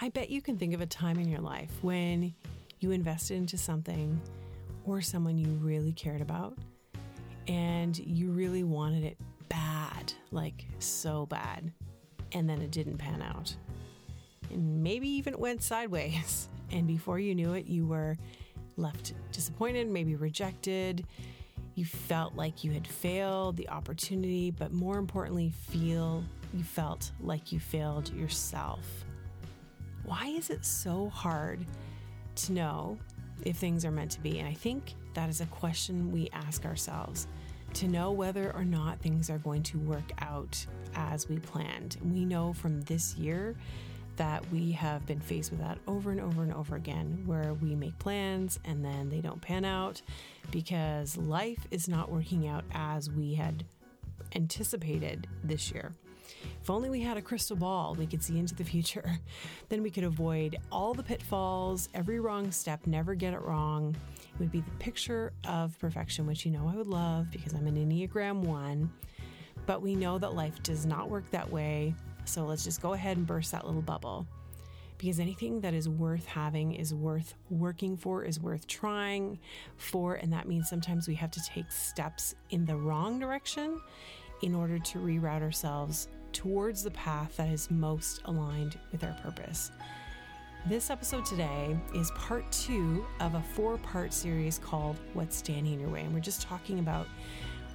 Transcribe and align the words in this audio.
I 0.00 0.10
bet 0.10 0.30
you 0.30 0.40
can 0.40 0.56
think 0.56 0.74
of 0.74 0.80
a 0.80 0.86
time 0.86 1.18
in 1.18 1.28
your 1.28 1.40
life 1.40 1.72
when 1.82 2.32
you 2.78 2.92
invested 2.92 3.36
into 3.36 3.58
something 3.58 4.20
or 4.84 5.00
someone 5.00 5.38
you 5.38 5.48
really 5.60 5.92
cared 5.92 6.20
about 6.20 6.56
and 7.48 7.98
you 7.98 8.30
really 8.30 8.62
wanted 8.62 9.02
it 9.02 9.18
bad, 9.48 10.12
like 10.30 10.66
so 10.78 11.26
bad, 11.26 11.72
and 12.30 12.48
then 12.48 12.62
it 12.62 12.70
didn't 12.70 12.98
pan 12.98 13.22
out. 13.22 13.56
And 14.52 14.84
maybe 14.84 15.08
even 15.08 15.34
it 15.34 15.40
went 15.40 15.62
sideways. 15.62 16.48
And 16.70 16.86
before 16.86 17.18
you 17.18 17.34
knew 17.34 17.54
it, 17.54 17.64
you 17.64 17.86
were 17.86 18.18
left 18.76 19.14
disappointed, 19.32 19.88
maybe 19.88 20.16
rejected. 20.16 21.06
You 21.76 21.86
felt 21.86 22.34
like 22.34 22.62
you 22.62 22.72
had 22.72 22.86
failed 22.86 23.56
the 23.56 23.70
opportunity, 23.70 24.50
but 24.50 24.70
more 24.70 24.98
importantly, 24.98 25.50
feel 25.70 26.22
you 26.52 26.62
felt 26.62 27.10
like 27.22 27.52
you 27.52 27.58
failed 27.58 28.12
yourself. 28.12 28.84
Why 30.08 30.28
is 30.28 30.48
it 30.48 30.64
so 30.64 31.10
hard 31.10 31.66
to 32.36 32.52
know 32.52 32.98
if 33.44 33.56
things 33.56 33.84
are 33.84 33.90
meant 33.90 34.10
to 34.12 34.20
be? 34.22 34.38
And 34.38 34.48
I 34.48 34.54
think 34.54 34.94
that 35.12 35.28
is 35.28 35.42
a 35.42 35.46
question 35.46 36.10
we 36.10 36.30
ask 36.32 36.64
ourselves 36.64 37.26
to 37.74 37.88
know 37.88 38.10
whether 38.10 38.50
or 38.54 38.64
not 38.64 38.98
things 39.00 39.28
are 39.28 39.36
going 39.36 39.62
to 39.64 39.78
work 39.80 40.10
out 40.20 40.64
as 40.94 41.28
we 41.28 41.38
planned. 41.38 41.98
We 42.02 42.24
know 42.24 42.54
from 42.54 42.80
this 42.82 43.16
year 43.16 43.54
that 44.16 44.50
we 44.50 44.72
have 44.72 45.04
been 45.04 45.20
faced 45.20 45.50
with 45.50 45.60
that 45.60 45.76
over 45.86 46.10
and 46.10 46.22
over 46.22 46.42
and 46.42 46.54
over 46.54 46.76
again, 46.76 47.22
where 47.26 47.52
we 47.52 47.74
make 47.74 47.98
plans 47.98 48.58
and 48.64 48.82
then 48.82 49.10
they 49.10 49.20
don't 49.20 49.42
pan 49.42 49.66
out 49.66 50.00
because 50.50 51.18
life 51.18 51.66
is 51.70 51.86
not 51.86 52.10
working 52.10 52.48
out 52.48 52.64
as 52.72 53.10
we 53.10 53.34
had 53.34 53.62
anticipated 54.34 55.28
this 55.44 55.70
year. 55.70 55.92
If 56.62 56.70
only 56.70 56.90
we 56.90 57.00
had 57.00 57.16
a 57.16 57.22
crystal 57.22 57.56
ball, 57.56 57.94
we 57.98 58.06
could 58.06 58.22
see 58.22 58.38
into 58.38 58.54
the 58.54 58.64
future. 58.64 59.18
Then 59.68 59.82
we 59.82 59.90
could 59.90 60.04
avoid 60.04 60.56
all 60.72 60.94
the 60.94 61.02
pitfalls, 61.02 61.88
every 61.94 62.20
wrong 62.20 62.50
step, 62.50 62.86
never 62.86 63.14
get 63.14 63.34
it 63.34 63.42
wrong. 63.42 63.94
It 64.16 64.40
would 64.40 64.52
be 64.52 64.60
the 64.60 64.70
picture 64.78 65.32
of 65.46 65.78
perfection, 65.78 66.26
which 66.26 66.46
you 66.46 66.52
know 66.52 66.68
I 66.68 66.76
would 66.76 66.86
love 66.86 67.30
because 67.30 67.52
I'm 67.52 67.66
an 67.66 67.76
Enneagram 67.76 68.40
1. 68.44 68.90
But 69.66 69.82
we 69.82 69.94
know 69.94 70.18
that 70.18 70.34
life 70.34 70.62
does 70.62 70.86
not 70.86 71.10
work 71.10 71.30
that 71.30 71.50
way. 71.50 71.94
So 72.24 72.44
let's 72.44 72.64
just 72.64 72.80
go 72.80 72.94
ahead 72.94 73.16
and 73.18 73.26
burst 73.26 73.52
that 73.52 73.66
little 73.66 73.82
bubble. 73.82 74.26
Because 74.96 75.20
anything 75.20 75.60
that 75.60 75.74
is 75.74 75.88
worth 75.88 76.26
having 76.26 76.74
is 76.74 76.94
worth 76.94 77.34
working 77.50 77.96
for, 77.96 78.24
is 78.24 78.40
worth 78.40 78.66
trying 78.66 79.38
for. 79.76 80.14
And 80.14 80.32
that 80.32 80.48
means 80.48 80.68
sometimes 80.68 81.06
we 81.06 81.14
have 81.16 81.30
to 81.32 81.40
take 81.44 81.70
steps 81.70 82.34
in 82.50 82.64
the 82.64 82.76
wrong 82.76 83.18
direction 83.18 83.80
in 84.42 84.54
order 84.54 84.78
to 84.78 84.98
reroute 84.98 85.42
ourselves 85.42 86.08
towards 86.38 86.84
the 86.84 86.90
path 86.92 87.36
that 87.36 87.48
is 87.48 87.68
most 87.68 88.20
aligned 88.26 88.78
with 88.92 89.02
our 89.02 89.16
purpose. 89.24 89.72
This 90.68 90.88
episode 90.88 91.26
today 91.26 91.76
is 91.96 92.12
part 92.12 92.44
two 92.52 93.04
of 93.18 93.34
a 93.34 93.42
four 93.42 93.76
part 93.78 94.12
series 94.12 94.56
called 94.56 95.00
What's 95.14 95.34
Standing 95.34 95.74
in 95.74 95.80
Your 95.80 95.88
Way. 95.88 96.02
And 96.02 96.14
we're 96.14 96.20
just 96.20 96.42
talking 96.42 96.78
about 96.78 97.08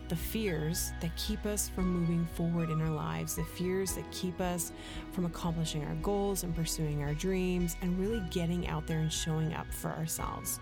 the 0.07 0.15
fears 0.15 0.93
that 1.01 1.13
keep 1.17 1.45
us 1.45 1.67
from 1.67 1.89
moving 1.89 2.25
forward 2.35 2.69
in 2.69 2.81
our 2.81 2.89
lives, 2.89 3.35
the 3.35 3.43
fears 3.43 3.95
that 3.95 4.09
keep 4.11 4.39
us 4.39 4.71
from 5.11 5.25
accomplishing 5.25 5.83
our 5.83 5.95
goals 5.95 6.43
and 6.43 6.55
pursuing 6.55 7.03
our 7.03 7.13
dreams, 7.15 7.75
and 7.81 7.99
really 7.99 8.23
getting 8.29 8.69
out 8.69 8.87
there 8.87 8.99
and 8.99 9.11
showing 9.11 9.53
up 9.53 9.69
for 9.73 9.89
ourselves. 9.89 10.61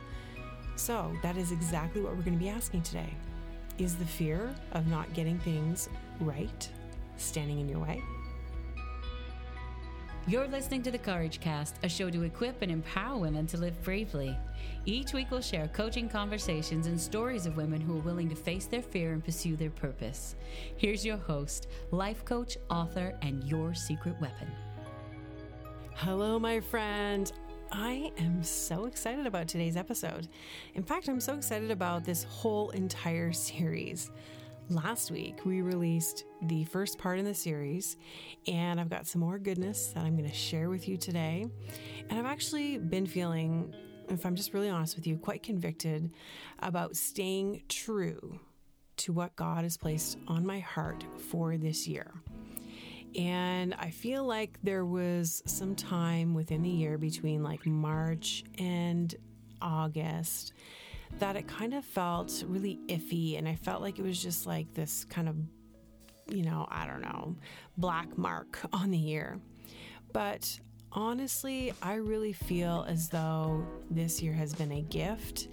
So, 0.76 1.12
that 1.22 1.38
is 1.38 1.52
exactly 1.52 2.02
what 2.02 2.16
we're 2.16 2.24
going 2.24 2.40
to 2.40 2.44
be 2.44 2.50
asking 2.50 2.82
today. 2.82 3.14
Is 3.78 3.96
the 3.96 4.06
fear 4.06 4.56
of 4.72 4.88
not 4.88 5.14
getting 5.14 5.38
things 5.38 5.88
right 6.20 6.68
standing 7.22 7.60
in 7.60 7.70
your 7.70 7.80
way? 7.80 8.02
You're 10.28 10.48
listening 10.48 10.84
to 10.84 10.92
the 10.92 11.00
Courage 11.00 11.40
Cast, 11.40 11.78
a 11.82 11.90
show 11.90 12.12
to 12.12 12.22
equip 12.22 12.62
and 12.62 12.72
empower 12.72 13.18
women 13.18 13.48
to 13.48 13.58
live 13.58 13.82
bravely. 13.84 14.38
Each 14.86 15.14
week, 15.14 15.32
we'll 15.32 15.42
share 15.42 15.68
coaching 15.70 16.08
conversations 16.08 16.86
and 16.86 17.02
stories 17.02 17.48
of 17.48 17.58
women 17.58 17.82
who 17.82 17.98
are 17.98 18.02
willing 18.02 18.30
to 18.30 18.36
face 18.36 18.66
their 18.66 18.84
fear 18.84 19.14
and 19.14 19.26
pursue 19.26 19.56
their 19.56 19.72
purpose. 19.72 20.36
Here's 20.78 21.04
your 21.04 21.18
host, 21.18 21.68
life 21.90 22.24
coach, 22.24 22.56
author, 22.70 23.18
and 23.24 23.44
your 23.46 23.74
secret 23.74 24.16
weapon. 24.22 24.52
Hello, 25.96 26.38
my 26.38 26.60
friend. 26.60 27.32
I 27.72 28.12
am 28.20 28.44
so 28.44 28.86
excited 28.86 29.26
about 29.26 29.48
today's 29.48 29.78
episode. 29.78 30.28
In 30.76 30.84
fact, 30.84 31.08
I'm 31.08 31.20
so 31.20 31.36
excited 31.36 31.72
about 31.72 32.04
this 32.04 32.24
whole 32.26 32.70
entire 32.72 33.32
series. 33.32 34.12
Last 34.72 35.12
week, 35.12 35.44
we 35.44 35.62
released 35.62 36.24
the 36.44 36.64
first 36.64 36.98
part 36.98 37.20
in 37.20 37.26
the 37.26 37.34
series, 37.34 37.98
and 38.48 38.80
I've 38.80 38.90
got 38.90 39.06
some 39.06 39.20
more 39.20 39.38
goodness 39.38 39.88
that 39.88 40.06
I'm 40.06 40.16
going 40.16 40.30
to 40.30 40.34
share 40.34 40.70
with 40.70 40.88
you 40.88 40.96
today. 40.96 41.46
And 42.10 42.18
I've 42.18 42.26
actually 42.26 42.78
been 42.78 43.06
feeling, 43.06 43.76
if 44.08 44.26
I'm 44.26 44.34
just 44.34 44.54
really 44.54 44.70
honest 44.70 44.96
with 44.96 45.06
you, 45.06 45.18
quite 45.18 45.44
convicted 45.44 46.10
about 46.60 46.96
staying 46.96 47.64
true 47.68 48.40
to 48.96 49.12
what 49.12 49.36
God 49.36 49.64
has 49.64 49.76
placed 49.76 50.18
on 50.30 50.46
my 50.46 50.60
heart 50.60 51.04
for 51.30 51.58
this 51.58 51.86
year. 51.86 52.10
And 53.20 53.74
I 53.74 53.90
feel 53.90 54.24
like 54.24 54.58
there 54.64 54.86
was 54.86 55.44
some 55.46 55.76
time 55.76 56.34
within 56.34 56.62
the 56.62 56.70
year 56.70 56.98
between 56.98 57.44
like 57.44 57.66
March 57.66 58.46
and 58.58 59.14
August 59.62 60.54
that 61.20 61.36
it 61.36 61.48
kind 61.48 61.74
of 61.74 61.86
felt 61.86 62.44
really 62.48 62.80
iffy. 62.88 63.38
And 63.38 63.48
I 63.48 63.56
felt 63.56 63.82
like 63.82 64.00
it 64.00 64.04
was 64.04 64.22
just 64.22 64.46
like 64.46 64.74
this 64.74 65.06
kind 65.06 65.30
of, 65.30 65.36
you 66.28 66.44
know, 66.44 66.68
I 66.70 66.88
don't 66.88 67.02
know, 67.02 67.36
black 67.78 68.18
mark 68.18 68.60
on 68.74 68.92
the 68.92 68.98
year. 68.98 69.40
But 70.14 70.60
honestly, 70.92 71.74
I 71.82 71.96
really 71.96 72.34
feel 72.34 72.86
as 72.88 73.10
though 73.10 73.66
this 73.90 74.22
year 74.22 74.34
has 74.34 74.54
been 74.54 74.72
a 74.72 74.82
gift 74.82 75.48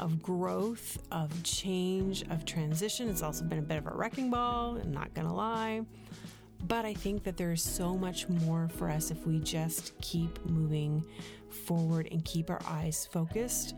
of 0.00 0.22
growth, 0.22 0.98
of 1.10 1.42
change, 1.42 2.22
of 2.30 2.44
transition. 2.44 3.08
It's 3.08 3.22
also 3.22 3.44
been 3.44 3.58
a 3.58 3.62
bit 3.62 3.78
of 3.78 3.86
a 3.86 3.94
wrecking 3.94 4.30
ball, 4.30 4.76
I'm 4.76 4.92
not 4.92 5.14
gonna 5.14 5.34
lie. 5.34 5.82
But 6.68 6.84
I 6.84 6.94
think 6.94 7.22
that 7.24 7.36
there's 7.36 7.62
so 7.62 7.96
much 7.96 8.28
more 8.28 8.68
for 8.68 8.88
us 8.88 9.10
if 9.10 9.26
we 9.26 9.38
just 9.40 9.98
keep 10.00 10.44
moving 10.46 11.04
forward 11.48 12.08
and 12.10 12.24
keep 12.24 12.50
our 12.50 12.60
eyes 12.66 13.08
focused 13.12 13.74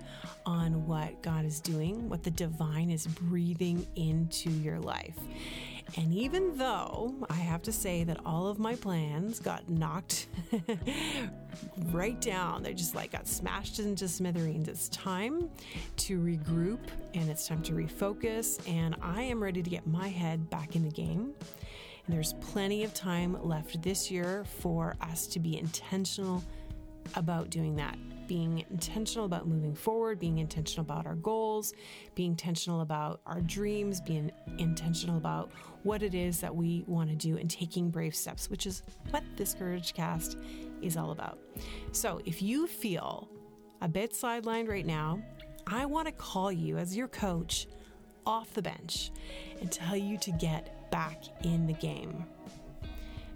on 0.47 0.87
what 0.87 1.21
God 1.23 1.45
is 1.45 1.61
doing, 1.61 2.09
what 2.09 2.23
the 2.23 2.31
divine 2.31 2.91
is 2.91 3.07
breathing 3.07 3.87
into 3.97 4.51
your 4.51 4.79
life. 4.79 5.17
And 5.97 6.13
even 6.13 6.57
though 6.57 7.15
I 7.31 7.35
have 7.35 7.63
to 7.63 7.73
say 7.73 8.05
that 8.05 8.21
all 8.27 8.47
of 8.47 8.59
my 8.59 8.75
plans 8.75 9.41
got 9.41 9.69
knocked 9.71 10.27
right 11.93 12.21
down, 12.21 12.63
they 12.63 12.75
just 12.75 12.95
like 12.95 13.13
got 13.13 13.27
smashed 13.27 13.79
into 13.79 14.07
smithereens, 14.07 14.69
it's 14.69 14.89
time 14.91 15.49
to 15.97 16.19
regroup 16.19 16.81
and 17.15 17.31
it's 17.31 17.49
time 17.49 17.63
to 17.63 17.73
refocus. 17.73 18.61
And 18.69 18.97
I 19.01 19.23
am 19.23 19.43
ready 19.43 19.63
to 19.63 19.71
get 19.71 19.87
my 19.87 20.09
head 20.09 20.51
back 20.51 20.77
in 20.77 20.85
the 20.85 20.91
game. 20.91 21.35
There's 22.09 22.33
plenty 22.35 22.85
of 22.85 22.95
time 22.95 23.37
left 23.43 23.83
this 23.83 24.11
year 24.11 24.45
for 24.61 24.97
us 25.01 25.27
to 25.29 25.39
be 25.39 25.59
intentional 25.59 26.43
about 27.15 27.51
doing 27.51 27.77
that. 27.77 27.97
Being 28.27 28.65
intentional 28.71 29.25
about 29.25 29.47
moving 29.47 29.75
forward, 29.75 30.19
being 30.19 30.39
intentional 30.39 30.85
about 30.85 31.07
our 31.07 31.15
goals, 31.15 31.73
being 32.15 32.31
intentional 32.31 32.81
about 32.81 33.21
our 33.25 33.41
dreams, 33.41 34.01
being 34.01 34.31
intentional 34.59 35.17
about 35.17 35.51
what 35.83 36.03
it 36.03 36.15
is 36.15 36.41
that 36.41 36.55
we 36.55 36.85
want 36.87 37.09
to 37.09 37.17
do, 37.17 37.39
and 37.39 37.51
taking 37.51 37.91
brave 37.91 38.15
steps, 38.15 38.51
which 38.51 38.67
is 38.67 38.83
what 39.11 39.23
this 39.37 39.55
Courage 39.55 39.95
Cast 39.95 40.39
is 40.83 40.97
all 40.97 41.11
about. 41.11 41.39
So 41.93 42.21
if 42.27 42.43
you 42.43 42.67
feel 42.67 43.29
a 43.81 43.89
bit 43.89 44.13
sidelined 44.13 44.69
right 44.69 44.87
now, 44.87 45.23
I 45.67 45.87
want 45.87 46.07
to 46.07 46.13
call 46.13 46.53
you 46.53 46.77
as 46.79 46.97
your 46.97 47.09
coach 47.09 47.67
off 48.27 48.53
the 48.53 48.63
bench 48.63 49.11
and 49.61 49.73
tell 49.73 49.97
you 49.97 50.19
to 50.19 50.31
get 50.33 50.78
back 50.91 51.23
in 51.43 51.67
the 51.67 51.73
game. 51.75 52.25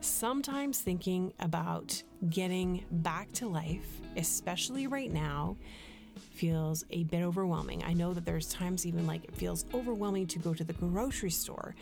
Sometimes 0.01 0.81
thinking 0.81 1.33
about 1.39 2.03
getting 2.29 2.85
back 2.91 3.31
to 3.33 3.49
life, 3.49 4.01
especially 4.17 4.87
right 4.87 5.13
now, 5.13 5.57
feels 6.33 6.85
a 6.91 7.05
bit 7.05 7.23
overwhelming. 7.23 7.83
I 7.85 7.93
know 7.93 8.13
that 8.13 8.25
there's 8.25 8.49
times 8.49 8.87
even 8.87 9.07
like 9.07 9.25
it 9.25 9.35
feels 9.35 9.65
overwhelming 9.73 10.27
to 10.29 10.39
go 10.39 10.55
to 10.55 10.65
the 10.65 10.73
grocery 10.73 11.31
store 11.31 11.75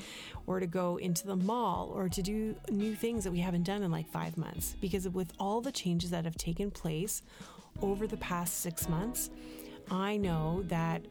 or 0.47 0.61
to 0.61 0.67
go 0.67 0.97
into 0.99 1.27
the 1.27 1.37
mall 1.37 1.91
or 1.95 2.09
to 2.09 2.23
do 2.23 2.55
new 2.71 2.95
things 2.95 3.25
that 3.25 3.31
we 3.31 3.39
haven't 3.39 3.65
done 3.65 3.83
in 3.83 3.91
like 3.91 4.09
five 4.09 4.37
months. 4.37 4.77
Because 4.81 5.09
with 5.09 5.33
all 5.39 5.61
the 5.61 5.73
changes 5.73 6.11
that 6.11 6.25
have 6.25 6.37
taken 6.37 6.71
place 6.71 7.23
over 7.83 8.07
the 8.07 8.17
past 8.19 8.61
six 8.61 8.89
months, 8.89 9.31
I 9.91 10.17
know 10.17 10.63
that 10.67 11.03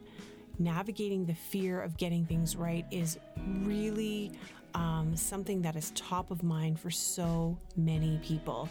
navigating 0.58 1.24
the 1.24 1.34
fear 1.34 1.80
of 1.80 1.96
getting 1.96 2.24
things 2.26 2.54
right 2.56 2.84
is 2.90 3.18
really 3.62 4.32
um, 4.74 5.16
something 5.16 5.62
that 5.62 5.76
is 5.76 5.92
top 5.92 6.30
of 6.30 6.42
mind 6.42 6.78
for 6.78 6.90
so 6.90 7.56
many 7.76 8.18
people. 8.22 8.68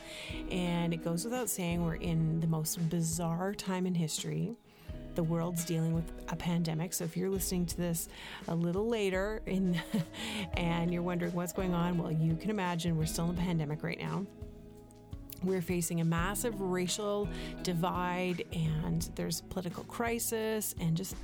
And 0.51 0.93
it 0.93 1.03
goes 1.03 1.25
without 1.25 1.49
saying, 1.49 1.83
we're 1.83 1.95
in 1.95 2.39
the 2.39 2.47
most 2.47 2.89
bizarre 2.89 3.53
time 3.53 3.85
in 3.85 3.95
history. 3.95 4.55
The 5.15 5.23
world's 5.23 5.65
dealing 5.65 5.93
with 5.93 6.11
a 6.29 6.35
pandemic. 6.35 6.93
So 6.93 7.03
if 7.03 7.17
you're 7.17 7.29
listening 7.29 7.65
to 7.67 7.77
this 7.77 8.07
a 8.47 8.55
little 8.55 8.87
later 8.87 9.41
in, 9.45 9.79
and 10.53 10.93
you're 10.93 11.03
wondering 11.03 11.33
what's 11.33 11.53
going 11.53 11.73
on, 11.73 11.97
well, 11.97 12.11
you 12.11 12.35
can 12.35 12.49
imagine 12.49 12.97
we're 12.97 13.05
still 13.05 13.25
in 13.25 13.31
a 13.31 13.41
pandemic 13.41 13.83
right 13.83 13.99
now. 13.99 14.25
We're 15.43 15.61
facing 15.61 16.01
a 16.01 16.05
massive 16.05 16.59
racial 16.59 17.27
divide 17.63 18.43
and 18.53 19.09
there's 19.15 19.41
political 19.41 19.83
crisis 19.85 20.75
and 20.79 20.95
just 20.95 21.15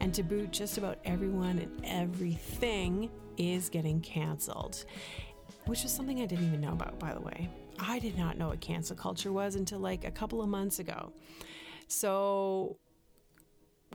and 0.00 0.14
to 0.14 0.22
boot 0.22 0.50
just 0.50 0.78
about 0.78 0.98
everyone 1.04 1.58
and 1.58 1.80
everything 1.84 3.10
is 3.36 3.68
getting 3.68 4.00
canceled 4.00 4.84
which 5.66 5.84
is 5.84 5.90
something 5.90 6.20
i 6.20 6.26
didn't 6.26 6.46
even 6.46 6.60
know 6.60 6.72
about 6.72 6.98
by 6.98 7.12
the 7.12 7.20
way. 7.20 7.48
I 7.78 7.98
did 7.98 8.18
not 8.18 8.38
know 8.38 8.48
what 8.48 8.60
cancel 8.60 8.96
culture 8.96 9.32
was 9.32 9.54
until 9.54 9.78
like 9.78 10.04
a 10.04 10.10
couple 10.10 10.42
of 10.42 10.48
months 10.48 10.78
ago. 10.78 11.12
So 11.86 12.76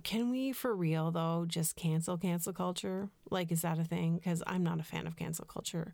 can 0.01 0.31
we 0.31 0.51
for 0.51 0.75
real 0.75 1.11
though 1.11 1.45
just 1.47 1.75
cancel 1.75 2.17
cancel 2.17 2.53
culture? 2.53 3.09
Like 3.29 3.51
is 3.51 3.61
that 3.61 3.77
a 3.77 3.83
thing? 3.83 4.15
Because 4.15 4.41
i'm 4.47 4.63
not 4.63 4.79
a 4.79 4.83
fan 4.83 5.05
of 5.05 5.15
cancel 5.15 5.45
culture. 5.45 5.93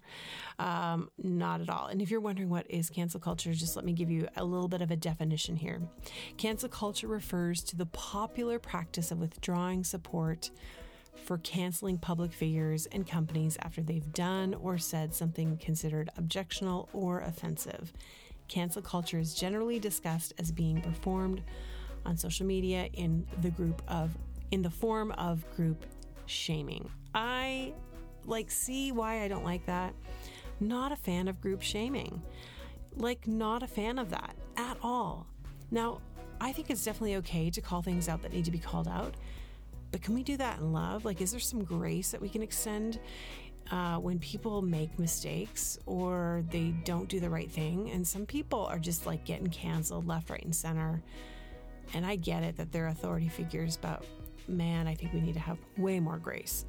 Um, 0.57 1.09
not 1.21 1.61
at 1.61 1.69
all. 1.69 1.87
And 1.87 2.01
if 2.01 2.09
you're 2.09 2.21
wondering 2.21 2.49
what 2.49 2.69
is 2.69 2.89
cancel 2.89 3.19
culture 3.19 3.53
just 3.53 3.75
let 3.75 3.85
me 3.85 3.93
give 3.93 4.09
you 4.09 4.27
a 4.37 4.43
little 4.43 4.69
bit 4.69 4.81
of 4.81 4.91
a 4.91 4.95
definition 4.95 5.57
here. 5.57 5.81
Cancel 6.37 6.69
culture 6.69 7.07
refers 7.07 7.61
to 7.63 7.75
the 7.75 7.85
popular 7.87 8.59
practice 8.59 9.11
of 9.11 9.19
withdrawing 9.19 9.83
support 9.83 10.49
for 11.25 11.37
canceling 11.39 11.97
public 11.97 12.31
figures 12.31 12.85
and 12.87 13.07
companies 13.07 13.57
after 13.61 13.81
they've 13.81 14.13
done 14.13 14.53
or 14.53 14.77
said 14.77 15.13
something 15.13 15.57
considered 15.57 16.09
objectionable 16.17 16.89
or 16.93 17.19
offensive. 17.21 17.91
Cancel 18.47 18.81
culture 18.81 19.19
is 19.19 19.35
generally 19.35 19.79
discussed 19.79 20.33
as 20.39 20.51
being 20.51 20.81
performed 20.81 21.43
on 22.05 22.17
social 22.17 22.45
media 22.45 22.89
in 22.93 23.25
the 23.41 23.49
group 23.49 23.81
of 23.87 24.17
in 24.51 24.61
the 24.61 24.69
form 24.69 25.11
of 25.11 25.43
group 25.55 25.85
shaming. 26.25 26.89
I 27.13 27.73
like 28.25 28.51
see 28.51 28.91
why 28.91 29.23
I 29.23 29.27
don't 29.27 29.43
like 29.43 29.65
that. 29.65 29.93
Not 30.59 30.91
a 30.91 30.95
fan 30.95 31.27
of 31.27 31.41
group 31.41 31.61
shaming. 31.61 32.21
Like 32.95 33.27
not 33.27 33.63
a 33.63 33.67
fan 33.67 33.99
of 33.99 34.09
that 34.09 34.35
at 34.57 34.77
all. 34.81 35.27
Now, 35.71 36.01
I 36.41 36.51
think 36.51 36.69
it's 36.69 36.83
definitely 36.83 37.17
okay 37.17 37.49
to 37.49 37.61
call 37.61 37.81
things 37.81 38.07
out 38.07 38.21
that 38.21 38.33
need 38.33 38.45
to 38.45 38.51
be 38.51 38.59
called 38.59 38.87
out. 38.87 39.15
But 39.91 40.01
can 40.01 40.13
we 40.13 40.23
do 40.23 40.37
that 40.37 40.59
in 40.59 40.71
love? 40.71 41.05
Like, 41.05 41.21
is 41.21 41.31
there 41.31 41.39
some 41.39 41.63
grace 41.63 42.11
that 42.11 42.21
we 42.21 42.29
can 42.29 42.41
extend 42.41 42.99
uh, 43.71 43.97
when 43.97 44.19
people 44.19 44.61
make 44.61 44.97
mistakes 44.99 45.79
or 45.85 46.43
they 46.49 46.73
don't 46.85 47.09
do 47.09 47.19
the 47.19 47.29
right 47.29 47.51
thing? 47.51 47.89
And 47.91 48.07
some 48.07 48.25
people 48.25 48.65
are 48.65 48.79
just 48.79 49.05
like 49.05 49.25
getting 49.25 49.49
canceled 49.49 50.07
left, 50.07 50.29
right, 50.29 50.43
and 50.43 50.55
center. 50.55 51.01
And 51.93 52.05
I 52.05 52.15
get 52.15 52.43
it 52.43 52.57
that 52.57 52.71
they're 52.71 52.87
authority 52.87 53.29
figures, 53.29 53.77
but 53.77 54.03
man, 54.47 54.87
I 54.87 54.95
think 54.95 55.13
we 55.13 55.21
need 55.21 55.33
to 55.33 55.39
have 55.39 55.57
way 55.77 55.99
more 55.99 56.17
grace. 56.17 56.65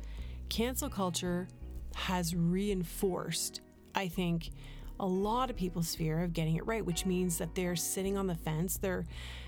Cancel 0.49 0.89
culture 0.89 1.49
has 1.95 2.35
reinforced, 2.35 3.61
I 3.95 4.09
think, 4.09 4.51
a 4.99 5.07
lot 5.07 5.51
of 5.51 5.57
people's 5.57 5.95
fear 5.95 6.23
of 6.23 6.33
getting 6.33 6.57
it 6.57 6.67
right, 6.67 6.85
which 6.85 7.07
means 7.07 7.39
that 7.39 7.55
they're 7.55 7.77
sitting 7.77 8.19
on 8.19 8.27
the 8.27 8.35
fence. 8.35 8.77
They're 8.77 9.05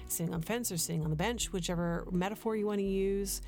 sitting 0.09 0.33
on 0.33 0.41
the 0.41 0.47
fence 0.47 0.73
or 0.73 0.77
sitting 0.79 1.05
on 1.05 1.11
the 1.11 1.17
bench, 1.17 1.53
whichever 1.53 2.07
metaphor 2.11 2.57
you 2.57 2.67
want 2.67 2.79
to 2.79 2.87
use 2.87 3.43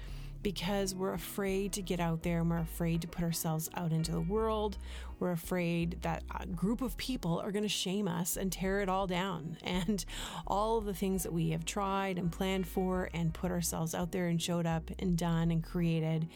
because 0.44 0.94
we're 0.94 1.14
afraid 1.14 1.72
to 1.72 1.82
get 1.82 1.98
out 1.98 2.22
there 2.22 2.40
and 2.40 2.50
we're 2.50 2.58
afraid 2.58 3.00
to 3.00 3.08
put 3.08 3.24
ourselves 3.24 3.68
out 3.74 3.90
into 3.90 4.12
the 4.12 4.20
world. 4.20 4.76
We're 5.18 5.32
afraid 5.32 5.98
that 6.02 6.22
a 6.38 6.46
group 6.46 6.82
of 6.82 6.96
people 6.98 7.40
are 7.40 7.50
going 7.50 7.64
to 7.64 7.68
shame 7.68 8.06
us 8.06 8.36
and 8.36 8.52
tear 8.52 8.80
it 8.80 8.88
all 8.88 9.08
down. 9.08 9.56
And 9.64 10.04
all 10.46 10.78
of 10.78 10.84
the 10.84 10.94
things 10.94 11.22
that 11.22 11.32
we 11.32 11.50
have 11.50 11.64
tried 11.64 12.18
and 12.18 12.30
planned 12.30 12.68
for 12.68 13.08
and 13.14 13.32
put 13.32 13.50
ourselves 13.50 13.94
out 13.94 14.12
there 14.12 14.28
and 14.28 14.40
showed 14.40 14.66
up 14.66 14.90
and 14.98 15.16
done 15.16 15.50
and 15.50 15.64
created 15.64 16.28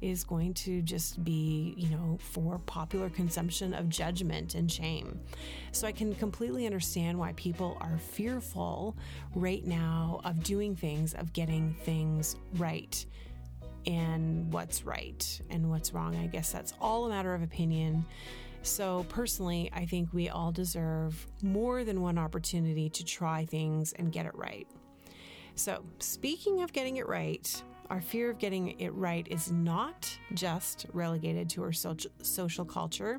is 0.00 0.24
going 0.24 0.52
to 0.52 0.82
just 0.82 1.22
be, 1.24 1.74
you 1.76 1.88
know, 1.88 2.18
for 2.20 2.58
popular 2.66 3.08
consumption 3.08 3.72
of 3.72 3.88
judgment 3.88 4.56
and 4.56 4.70
shame. 4.70 5.20
So 5.70 5.86
I 5.86 5.92
can 5.92 6.14
completely 6.16 6.66
understand 6.66 7.18
why 7.18 7.32
people 7.34 7.78
are 7.80 7.96
fearful 7.98 8.96
right 9.36 9.64
now 9.64 10.20
of 10.24 10.42
doing 10.42 10.74
things, 10.74 11.14
of 11.14 11.32
getting 11.32 11.74
things 11.84 12.34
right 12.54 13.06
and 13.86 14.52
what's 14.52 14.84
right 14.84 15.40
and 15.50 15.68
what's 15.70 15.92
wrong. 15.92 16.16
I 16.16 16.26
guess 16.26 16.52
that's 16.52 16.74
all 16.80 17.06
a 17.06 17.08
matter 17.08 17.34
of 17.34 17.42
opinion. 17.42 18.04
So, 18.62 19.04
personally, 19.08 19.70
I 19.72 19.86
think 19.86 20.12
we 20.12 20.28
all 20.28 20.52
deserve 20.52 21.26
more 21.42 21.82
than 21.82 22.00
one 22.00 22.16
opportunity 22.16 22.88
to 22.90 23.04
try 23.04 23.44
things 23.44 23.92
and 23.94 24.12
get 24.12 24.24
it 24.24 24.34
right. 24.36 24.68
So, 25.56 25.84
speaking 25.98 26.62
of 26.62 26.72
getting 26.72 26.96
it 26.96 27.08
right, 27.08 27.62
our 27.90 28.00
fear 28.00 28.30
of 28.30 28.38
getting 28.38 28.78
it 28.80 28.94
right 28.94 29.26
is 29.28 29.50
not 29.50 30.16
just 30.34 30.86
relegated 30.92 31.50
to 31.50 31.62
our 31.62 31.72
social 31.72 32.64
culture, 32.64 33.18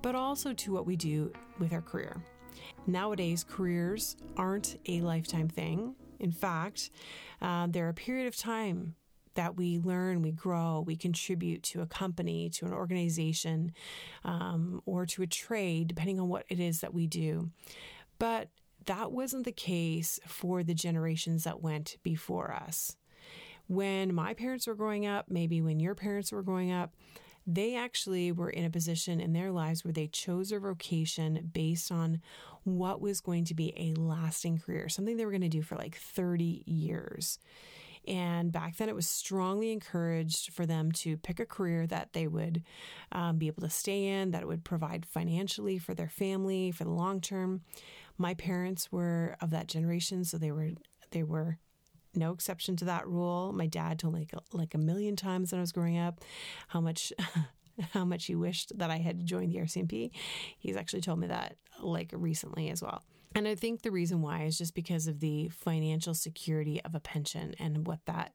but 0.00 0.14
also 0.14 0.52
to 0.54 0.72
what 0.72 0.86
we 0.86 0.96
do 0.96 1.30
with 1.58 1.72
our 1.72 1.82
career. 1.82 2.16
Nowadays, 2.86 3.44
careers 3.44 4.16
aren't 4.36 4.78
a 4.86 5.02
lifetime 5.02 5.48
thing. 5.48 5.94
In 6.18 6.32
fact, 6.32 6.90
uh, 7.42 7.66
they're 7.68 7.90
a 7.90 7.94
period 7.94 8.26
of 8.26 8.36
time 8.36 8.94
that 9.36 9.56
we 9.56 9.78
learn, 9.78 10.22
we 10.22 10.32
grow, 10.32 10.82
we 10.84 10.96
contribute 10.96 11.62
to 11.62 11.80
a 11.80 11.86
company, 11.86 12.50
to 12.50 12.66
an 12.66 12.72
organization, 12.72 13.72
um, 14.24 14.82
or 14.84 15.06
to 15.06 15.22
a 15.22 15.26
trade, 15.26 15.88
depending 15.88 16.20
on 16.20 16.28
what 16.28 16.44
it 16.48 16.60
is 16.60 16.80
that 16.80 16.92
we 16.92 17.06
do. 17.06 17.50
But 18.18 18.48
that 18.86 19.12
wasn't 19.12 19.44
the 19.44 19.52
case 19.52 20.18
for 20.26 20.62
the 20.62 20.74
generations 20.74 21.44
that 21.44 21.62
went 21.62 21.96
before 22.02 22.52
us. 22.52 22.96
When 23.68 24.14
my 24.14 24.34
parents 24.34 24.66
were 24.66 24.74
growing 24.74 25.06
up, 25.06 25.26
maybe 25.28 25.60
when 25.60 25.80
your 25.80 25.94
parents 25.94 26.30
were 26.30 26.42
growing 26.42 26.72
up, 26.72 26.94
they 27.46 27.76
actually 27.76 28.32
were 28.32 28.50
in 28.50 28.64
a 28.64 28.70
position 28.70 29.20
in 29.20 29.32
their 29.32 29.52
lives 29.52 29.84
where 29.84 29.92
they 29.92 30.08
chose 30.08 30.50
a 30.50 30.58
vocation 30.58 31.50
based 31.52 31.92
on 31.92 32.20
what 32.64 33.00
was 33.00 33.20
going 33.20 33.44
to 33.44 33.54
be 33.54 33.72
a 33.76 33.98
lasting 34.00 34.58
career, 34.58 34.88
something 34.88 35.16
they 35.16 35.24
were 35.24 35.30
going 35.30 35.40
to 35.42 35.48
do 35.48 35.62
for 35.62 35.76
like 35.76 35.96
30 35.96 36.64
years. 36.66 37.38
And 38.06 38.52
back 38.52 38.76
then, 38.76 38.88
it 38.88 38.94
was 38.94 39.08
strongly 39.08 39.72
encouraged 39.72 40.52
for 40.52 40.66
them 40.66 40.92
to 40.92 41.16
pick 41.16 41.40
a 41.40 41.46
career 41.46 41.86
that 41.88 42.12
they 42.12 42.26
would 42.26 42.62
um, 43.12 43.38
be 43.38 43.48
able 43.48 43.62
to 43.62 43.70
stay 43.70 44.06
in, 44.06 44.30
that 44.30 44.42
it 44.42 44.48
would 44.48 44.64
provide 44.64 45.06
financially 45.06 45.78
for 45.78 45.94
their 45.94 46.08
family 46.08 46.70
for 46.70 46.84
the 46.84 46.90
long 46.90 47.20
term. 47.20 47.62
My 48.18 48.34
parents 48.34 48.90
were 48.92 49.36
of 49.40 49.50
that 49.50 49.66
generation, 49.66 50.24
so 50.24 50.38
they 50.38 50.52
were 50.52 50.70
they 51.10 51.22
were 51.22 51.58
no 52.14 52.32
exception 52.32 52.76
to 52.76 52.84
that 52.86 53.06
rule. 53.06 53.52
My 53.52 53.66
dad 53.66 53.98
told 53.98 54.14
me 54.14 54.20
like, 54.32 54.42
like 54.52 54.74
a 54.74 54.78
million 54.78 55.16
times 55.16 55.52
when 55.52 55.58
I 55.58 55.62
was 55.62 55.72
growing 55.72 55.98
up 55.98 56.20
how 56.68 56.80
much 56.80 57.12
how 57.92 58.04
much 58.04 58.26
he 58.26 58.34
wished 58.34 58.78
that 58.78 58.90
I 58.90 58.98
had 58.98 59.26
joined 59.26 59.52
the 59.52 59.58
RCMP. 59.58 60.10
He's 60.58 60.76
actually 60.76 61.02
told 61.02 61.18
me 61.18 61.26
that 61.26 61.56
like 61.82 62.10
recently 62.12 62.70
as 62.70 62.82
well. 62.82 63.02
And 63.36 63.46
I 63.46 63.54
think 63.54 63.82
the 63.82 63.90
reason 63.90 64.22
why 64.22 64.44
is 64.44 64.56
just 64.56 64.74
because 64.74 65.06
of 65.06 65.20
the 65.20 65.50
financial 65.50 66.14
security 66.14 66.82
of 66.82 66.94
a 66.94 67.00
pension 67.00 67.54
and 67.58 67.86
what 67.86 67.98
that 68.06 68.32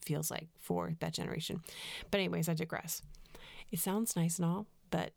feels 0.00 0.30
like 0.30 0.46
for 0.60 0.94
that 1.00 1.12
generation. 1.12 1.60
But, 2.12 2.18
anyways, 2.18 2.48
I 2.48 2.54
digress. 2.54 3.02
It 3.72 3.80
sounds 3.80 4.14
nice 4.14 4.38
and 4.38 4.46
all, 4.46 4.68
but 4.92 5.10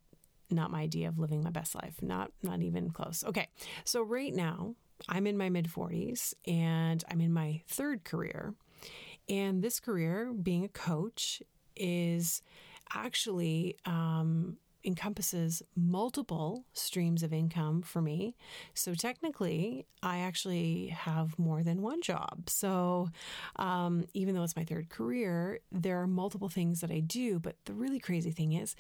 not 0.50 0.72
my 0.72 0.82
idea 0.82 1.08
of 1.08 1.20
living 1.20 1.44
my 1.44 1.52
best 1.52 1.76
life. 1.76 2.02
Not 2.02 2.32
not 2.42 2.62
even 2.64 2.90
close. 2.90 3.24
Okay. 3.24 3.48
So 3.84 4.02
right 4.02 4.34
now, 4.34 4.74
I'm 5.08 5.28
in 5.28 5.38
my 5.38 5.50
mid 5.50 5.68
40s 5.68 6.34
and 6.48 7.04
I'm 7.12 7.22
in 7.22 7.32
my 7.32 7.62
third 7.68 8.04
career. 8.04 8.56
And 9.30 9.62
this 9.62 9.80
career, 9.80 10.34
being 10.34 10.66
a 10.66 10.70
coach, 10.70 11.44
is 11.76 12.42
actually 12.92 13.78
um, 13.86 14.58
encompasses 14.84 15.62
multiple 15.76 16.66
streams 16.74 17.24
of 17.24 17.34
income 17.34 17.82
for 17.82 18.02
me. 18.02 18.36
So 18.74 18.94
technically, 18.94 19.86
I 20.02 20.20
actually 20.20 20.88
have 20.88 21.38
more 21.38 21.64
than 21.64 21.82
one 21.82 22.02
job. 22.02 22.50
So 22.50 23.10
um, 23.58 24.06
even 24.14 24.36
though 24.36 24.44
it's 24.44 24.56
my 24.56 24.64
third 24.64 24.90
career, 24.90 25.60
there 25.72 26.02
are 26.02 26.08
multiple 26.08 26.50
things 26.50 26.82
that 26.82 26.92
I 26.92 27.00
do. 27.00 27.40
But 27.40 27.56
the 27.66 27.74
really 27.74 28.00
crazy 28.00 28.32
thing 28.32 28.54
is 28.54 28.76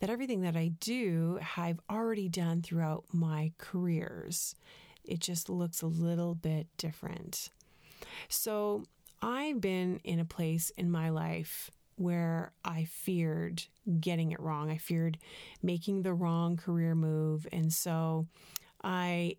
that 0.00 0.10
everything 0.10 0.40
that 0.42 0.56
I 0.56 0.72
do, 0.80 1.38
I've 1.56 1.80
already 1.90 2.28
done 2.28 2.62
throughout 2.62 3.04
my 3.12 3.52
careers. 3.58 4.54
It 5.04 5.20
just 5.20 5.48
looks 5.50 5.82
a 5.82 5.86
little 5.86 6.34
bit 6.34 6.66
different. 6.76 7.50
So 8.28 8.84
I've 9.20 9.60
been 9.60 10.00
in 10.04 10.18
a 10.18 10.24
place 10.24 10.70
in 10.70 10.90
my 10.90 11.10
life 11.10 11.70
where 12.02 12.52
I 12.64 12.84
feared 12.84 13.64
getting 14.00 14.32
it 14.32 14.40
wrong. 14.40 14.70
I 14.70 14.76
feared 14.76 15.18
making 15.62 16.02
the 16.02 16.14
wrong 16.14 16.56
career 16.56 16.94
move. 16.94 17.46
And 17.52 17.72
so 17.72 18.26
I 18.82 19.36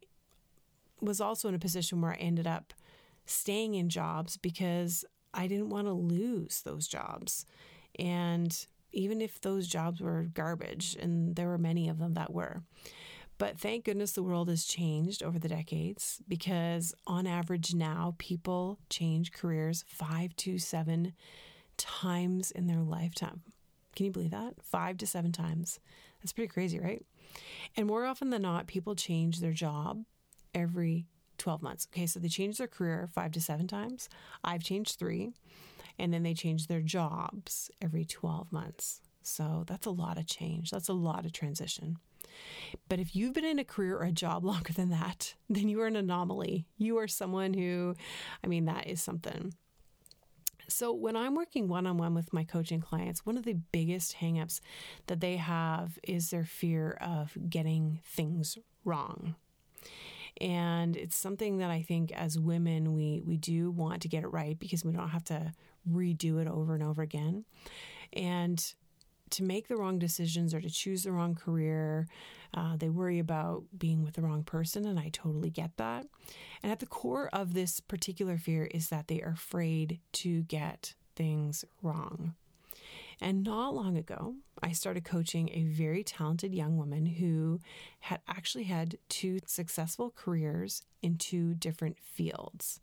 was 1.01 1.19
also 1.19 1.49
in 1.49 1.55
a 1.55 1.59
position 1.59 2.01
where 2.01 2.11
I 2.13 2.17
ended 2.17 2.47
up 2.47 2.73
staying 3.25 3.75
in 3.75 3.89
jobs 3.89 4.37
because 4.37 5.05
I 5.33 5.47
didn't 5.47 5.69
want 5.69 5.87
to 5.87 5.93
lose 5.93 6.61
those 6.61 6.87
jobs. 6.87 7.45
And 7.97 8.65
even 8.91 9.21
if 9.21 9.41
those 9.41 9.67
jobs 9.67 10.01
were 10.01 10.27
garbage, 10.33 10.95
and 10.99 11.35
there 11.35 11.47
were 11.47 11.57
many 11.57 11.89
of 11.89 11.97
them 11.97 12.13
that 12.13 12.31
were. 12.31 12.61
But 13.39 13.59
thank 13.59 13.85
goodness 13.85 14.11
the 14.11 14.23
world 14.23 14.47
has 14.49 14.63
changed 14.63 15.23
over 15.23 15.39
the 15.39 15.49
decades 15.49 16.21
because 16.27 16.93
on 17.07 17.25
average 17.25 17.73
now 17.73 18.15
people 18.19 18.79
change 18.89 19.31
careers 19.31 19.83
five 19.87 20.35
to 20.37 20.59
seven 20.59 21.13
times 21.77 22.51
in 22.51 22.67
their 22.67 22.81
lifetime. 22.81 23.41
Can 23.95 24.05
you 24.05 24.11
believe 24.11 24.31
that? 24.31 24.55
Five 24.61 24.97
to 24.97 25.07
seven 25.07 25.31
times. 25.31 25.79
That's 26.21 26.33
pretty 26.33 26.47
crazy, 26.47 26.79
right? 26.79 27.05
And 27.75 27.87
more 27.87 28.05
often 28.05 28.29
than 28.29 28.41
not, 28.41 28.67
people 28.67 28.95
change 28.95 29.39
their 29.39 29.53
job 29.53 30.03
every 30.53 31.07
12 31.37 31.61
months. 31.61 31.87
Okay, 31.93 32.05
so 32.05 32.19
they 32.19 32.27
change 32.27 32.57
their 32.57 32.67
career 32.67 33.09
five 33.13 33.31
to 33.33 33.41
seven 33.41 33.67
times. 33.67 34.09
I've 34.43 34.63
changed 34.63 34.97
three. 34.97 35.31
And 35.99 36.11
then 36.11 36.23
they 36.23 36.33
change 36.33 36.67
their 36.67 36.81
jobs 36.81 37.69
every 37.81 38.03
12 38.03 38.51
months. 38.51 39.01
So 39.21 39.63
that's 39.67 39.85
a 39.85 39.91
lot 39.91 40.17
of 40.17 40.25
change. 40.25 40.71
That's 40.71 40.89
a 40.89 40.93
lot 40.93 41.25
of 41.25 41.31
transition. 41.31 41.97
But 42.89 42.99
if 42.99 43.15
you've 43.15 43.33
been 43.33 43.45
in 43.45 43.59
a 43.59 43.63
career 43.63 43.97
or 43.97 44.05
a 44.05 44.11
job 44.11 44.43
longer 44.45 44.73
than 44.73 44.89
that, 44.89 45.35
then 45.49 45.69
you 45.69 45.81
are 45.81 45.87
an 45.87 45.95
anomaly. 45.95 46.65
You 46.77 46.97
are 46.97 47.07
someone 47.07 47.53
who, 47.53 47.95
I 48.43 48.47
mean, 48.47 48.65
that 48.65 48.87
is 48.87 49.01
something. 49.01 49.53
So, 50.73 50.91
when 50.91 51.15
I'm 51.15 51.35
working 51.35 51.67
one 51.67 51.85
on 51.85 51.97
one 51.97 52.15
with 52.15 52.33
my 52.33 52.43
coaching 52.43 52.81
clients, 52.81 53.25
one 53.25 53.37
of 53.37 53.43
the 53.43 53.53
biggest 53.53 54.15
hangups 54.17 54.59
that 55.05 55.19
they 55.19 55.37
have 55.37 55.99
is 56.01 56.31
their 56.31 56.45
fear 56.45 56.97
of 56.99 57.37
getting 57.47 57.99
things 58.03 58.57
wrong. 58.83 59.35
And 60.41 60.97
it's 60.97 61.15
something 61.15 61.59
that 61.59 61.69
I 61.69 61.83
think 61.83 62.11
as 62.11 62.39
women, 62.39 62.95
we, 62.95 63.21
we 63.23 63.37
do 63.37 63.69
want 63.69 64.01
to 64.01 64.07
get 64.07 64.23
it 64.23 64.29
right 64.29 64.57
because 64.57 64.83
we 64.83 64.93
don't 64.93 65.09
have 65.09 65.23
to 65.25 65.53
redo 65.87 66.41
it 66.41 66.47
over 66.47 66.73
and 66.73 66.81
over 66.81 67.03
again. 67.03 67.45
And 68.11 68.73
to 69.33 69.43
make 69.43 69.67
the 69.67 69.75
wrong 69.75 69.99
decisions 69.99 70.53
or 70.53 70.61
to 70.61 70.69
choose 70.69 71.03
the 71.03 71.11
wrong 71.11 71.35
career. 71.35 72.07
Uh, 72.53 72.77
they 72.77 72.89
worry 72.89 73.19
about 73.19 73.63
being 73.77 74.03
with 74.03 74.13
the 74.13 74.21
wrong 74.21 74.43
person, 74.43 74.85
and 74.85 74.99
I 74.99 75.09
totally 75.09 75.49
get 75.49 75.77
that. 75.77 76.05
And 76.61 76.71
at 76.71 76.79
the 76.79 76.85
core 76.85 77.29
of 77.33 77.53
this 77.53 77.79
particular 77.79 78.37
fear 78.37 78.65
is 78.65 78.89
that 78.89 79.07
they 79.07 79.21
are 79.21 79.31
afraid 79.31 79.99
to 80.13 80.43
get 80.43 80.93
things 81.15 81.65
wrong. 81.81 82.35
And 83.19 83.43
not 83.43 83.73
long 83.73 83.97
ago, 83.97 84.35
I 84.61 84.71
started 84.71 85.03
coaching 85.03 85.49
a 85.49 85.63
very 85.63 86.03
talented 86.03 86.53
young 86.53 86.77
woman 86.77 87.05
who 87.05 87.59
had 88.01 88.21
actually 88.27 88.65
had 88.65 88.97
two 89.09 89.39
successful 89.45 90.11
careers 90.15 90.83
in 91.01 91.17
two 91.17 91.53
different 91.53 91.97
fields 91.99 92.79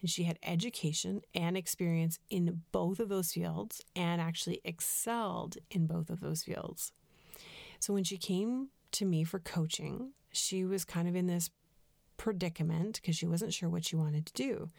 and 0.00 0.10
she 0.10 0.24
had 0.24 0.38
education 0.42 1.20
and 1.34 1.56
experience 1.56 2.18
in 2.30 2.62
both 2.72 3.00
of 3.00 3.08
those 3.08 3.32
fields 3.32 3.80
and 3.94 4.20
actually 4.20 4.60
excelled 4.64 5.56
in 5.70 5.86
both 5.86 6.10
of 6.10 6.20
those 6.20 6.42
fields. 6.42 6.92
So 7.80 7.92
when 7.94 8.04
she 8.04 8.16
came 8.16 8.68
to 8.92 9.04
me 9.04 9.24
for 9.24 9.38
coaching, 9.38 10.12
she 10.32 10.64
was 10.64 10.84
kind 10.84 11.08
of 11.08 11.16
in 11.16 11.26
this 11.26 11.50
predicament 12.16 13.00
because 13.00 13.16
she 13.16 13.26
wasn't 13.26 13.52
sure 13.52 13.68
what 13.68 13.84
she 13.84 13.96
wanted 13.96 14.26
to 14.26 14.32
do. 14.32 14.70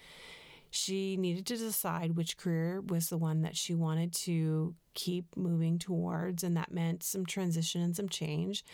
She 0.69 1.17
needed 1.17 1.45
to 1.47 1.57
decide 1.57 2.15
which 2.15 2.37
career 2.37 2.81
was 2.81 3.09
the 3.09 3.17
one 3.17 3.41
that 3.41 3.55
she 3.55 3.73
wanted 3.73 4.13
to 4.13 4.75
keep 4.93 5.25
moving 5.37 5.79
towards, 5.79 6.43
and 6.43 6.57
that 6.57 6.73
meant 6.73 7.03
some 7.03 7.25
transition 7.25 7.81
and 7.81 7.95
some 7.95 8.09
change. 8.09 8.65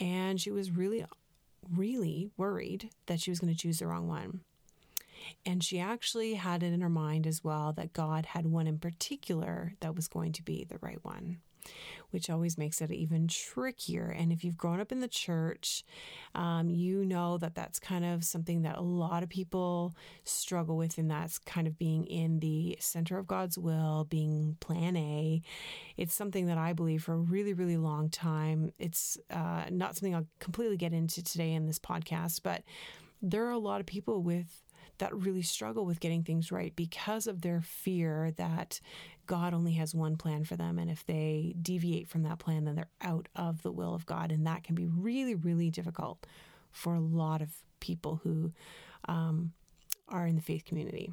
And 0.00 0.40
she 0.40 0.50
was 0.50 0.72
really, 0.72 1.04
really 1.72 2.30
worried 2.36 2.90
that 3.06 3.20
she 3.20 3.30
was 3.30 3.38
going 3.38 3.52
to 3.52 3.58
choose 3.58 3.78
the 3.78 3.86
wrong 3.86 4.08
one. 4.08 4.40
And 5.46 5.62
she 5.62 5.78
actually 5.78 6.34
had 6.34 6.62
it 6.62 6.72
in 6.72 6.80
her 6.80 6.88
mind 6.88 7.26
as 7.26 7.44
well 7.44 7.72
that 7.74 7.92
God 7.92 8.26
had 8.26 8.46
one 8.46 8.66
in 8.66 8.78
particular 8.78 9.74
that 9.80 9.94
was 9.94 10.08
going 10.08 10.32
to 10.32 10.42
be 10.42 10.64
the 10.64 10.78
right 10.80 11.02
one, 11.02 11.38
which 12.10 12.28
always 12.30 12.58
makes 12.58 12.80
it 12.80 12.90
even 12.90 13.28
trickier. 13.28 14.08
And 14.08 14.32
if 14.32 14.44
you've 14.44 14.56
grown 14.56 14.80
up 14.80 14.92
in 14.92 15.00
the 15.00 15.08
church, 15.08 15.84
um, 16.34 16.70
you 16.70 17.04
know 17.04 17.38
that 17.38 17.54
that's 17.54 17.78
kind 17.78 18.04
of 18.04 18.24
something 18.24 18.62
that 18.62 18.76
a 18.76 18.82
lot 18.82 19.22
of 19.22 19.28
people 19.28 19.94
struggle 20.24 20.76
with, 20.76 20.98
and 20.98 21.10
that's 21.10 21.38
kind 21.38 21.66
of 21.66 21.78
being 21.78 22.04
in 22.04 22.40
the 22.40 22.76
center 22.80 23.18
of 23.18 23.26
God's 23.26 23.58
will, 23.58 24.06
being 24.08 24.56
plan 24.60 24.96
A. 24.96 25.42
It's 25.96 26.14
something 26.14 26.46
that 26.46 26.58
I 26.58 26.72
believe 26.72 27.04
for 27.04 27.14
a 27.14 27.18
really, 27.18 27.54
really 27.54 27.76
long 27.76 28.10
time. 28.10 28.72
It's 28.78 29.18
uh, 29.30 29.64
not 29.70 29.96
something 29.96 30.14
I'll 30.14 30.26
completely 30.38 30.76
get 30.76 30.92
into 30.92 31.22
today 31.22 31.52
in 31.52 31.66
this 31.66 31.78
podcast, 31.78 32.40
but 32.42 32.62
there 33.22 33.46
are 33.46 33.52
a 33.52 33.58
lot 33.58 33.80
of 33.80 33.86
people 33.86 34.22
with 34.22 34.63
that 34.98 35.14
really 35.14 35.42
struggle 35.42 35.84
with 35.84 36.00
getting 36.00 36.22
things 36.22 36.52
right 36.52 36.74
because 36.76 37.26
of 37.26 37.42
their 37.42 37.60
fear 37.60 38.32
that 38.36 38.80
God 39.26 39.54
only 39.54 39.72
has 39.72 39.94
one 39.94 40.16
plan 40.16 40.44
for 40.44 40.56
them. 40.56 40.78
And 40.78 40.90
if 40.90 41.04
they 41.06 41.54
deviate 41.60 42.08
from 42.08 42.22
that 42.22 42.38
plan, 42.38 42.64
then 42.64 42.76
they're 42.76 42.90
out 43.00 43.28
of 43.34 43.62
the 43.62 43.72
will 43.72 43.94
of 43.94 44.06
God. 44.06 44.30
And 44.30 44.46
that 44.46 44.62
can 44.62 44.74
be 44.74 44.86
really, 44.86 45.34
really 45.34 45.70
difficult 45.70 46.26
for 46.70 46.94
a 46.94 47.00
lot 47.00 47.40
of 47.40 47.50
people 47.80 48.20
who 48.22 48.52
um, 49.08 49.52
are 50.08 50.26
in 50.26 50.36
the 50.36 50.42
faith 50.42 50.64
community. 50.64 51.12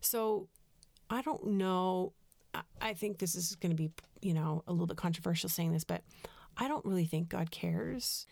So 0.00 0.48
I 1.10 1.22
don't 1.22 1.46
know. 1.46 2.12
I 2.80 2.94
think 2.94 3.18
this 3.18 3.34
is 3.34 3.56
going 3.56 3.70
to 3.70 3.76
be, 3.76 3.90
you 4.22 4.32
know, 4.32 4.62
a 4.66 4.72
little 4.72 4.86
bit 4.86 4.96
controversial 4.96 5.48
saying 5.48 5.72
this, 5.72 5.84
but 5.84 6.02
I 6.56 6.68
don't 6.68 6.84
really 6.84 7.04
think 7.04 7.28
God 7.28 7.50
cares 7.50 8.26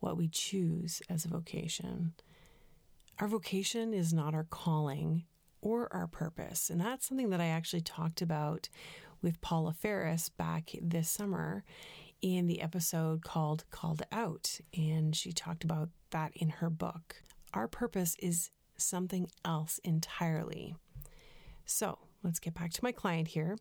what 0.00 0.16
we 0.16 0.28
choose 0.28 1.00
as 1.08 1.24
a 1.24 1.28
vocation. 1.28 2.12
Our 3.18 3.28
vocation 3.28 3.92
is 3.94 4.12
not 4.12 4.34
our 4.34 4.46
calling 4.48 5.24
or 5.60 5.92
our 5.92 6.06
purpose. 6.06 6.70
And 6.70 6.80
that's 6.80 7.06
something 7.06 7.30
that 7.30 7.40
I 7.40 7.46
actually 7.46 7.82
talked 7.82 8.20
about 8.20 8.68
with 9.20 9.40
Paula 9.40 9.72
Faris 9.72 10.28
back 10.28 10.70
this 10.80 11.08
summer 11.08 11.62
in 12.20 12.46
the 12.46 12.60
episode 12.60 13.22
called 13.22 13.64
Called 13.70 14.02
Out. 14.10 14.60
And 14.76 15.14
she 15.14 15.32
talked 15.32 15.62
about 15.62 15.90
that 16.10 16.32
in 16.34 16.48
her 16.48 16.70
book. 16.70 17.22
Our 17.54 17.68
purpose 17.68 18.16
is 18.18 18.50
something 18.76 19.28
else 19.44 19.78
entirely. 19.84 20.74
So 21.64 21.98
let's 22.22 22.40
get 22.40 22.54
back 22.54 22.72
to 22.72 22.84
my 22.84 22.92
client 22.92 23.28
here. 23.28 23.56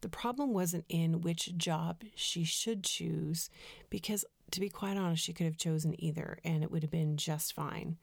The 0.00 0.08
problem 0.08 0.52
wasn't 0.52 0.84
in 0.88 1.20
which 1.20 1.56
job 1.56 2.02
she 2.14 2.44
should 2.44 2.84
choose, 2.84 3.50
because 3.88 4.24
to 4.50 4.60
be 4.60 4.68
quite 4.68 4.96
honest, 4.96 5.22
she 5.22 5.32
could 5.32 5.46
have 5.46 5.56
chosen 5.56 5.94
either 6.02 6.38
and 6.44 6.62
it 6.62 6.70
would 6.70 6.82
have 6.82 6.90
been 6.90 7.16
just 7.16 7.54
fine. 7.54 7.96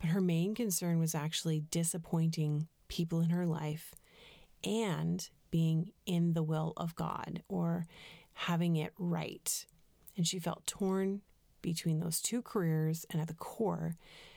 But 0.00 0.10
her 0.10 0.20
main 0.20 0.54
concern 0.54 0.98
was 0.98 1.14
actually 1.14 1.60
disappointing 1.70 2.68
people 2.88 3.20
in 3.20 3.30
her 3.30 3.46
life 3.46 3.94
and 4.64 5.28
being 5.50 5.92
in 6.06 6.34
the 6.34 6.42
will 6.42 6.72
of 6.76 6.94
God 6.94 7.42
or 7.48 7.86
having 8.34 8.76
it 8.76 8.92
right. 8.98 9.66
And 10.16 10.26
she 10.26 10.38
felt 10.38 10.66
torn 10.66 11.22
between 11.62 12.00
those 12.00 12.20
two 12.20 12.42
careers. 12.42 13.06
And 13.10 13.20
at 13.20 13.28
the 13.28 13.34
core, 13.34 13.96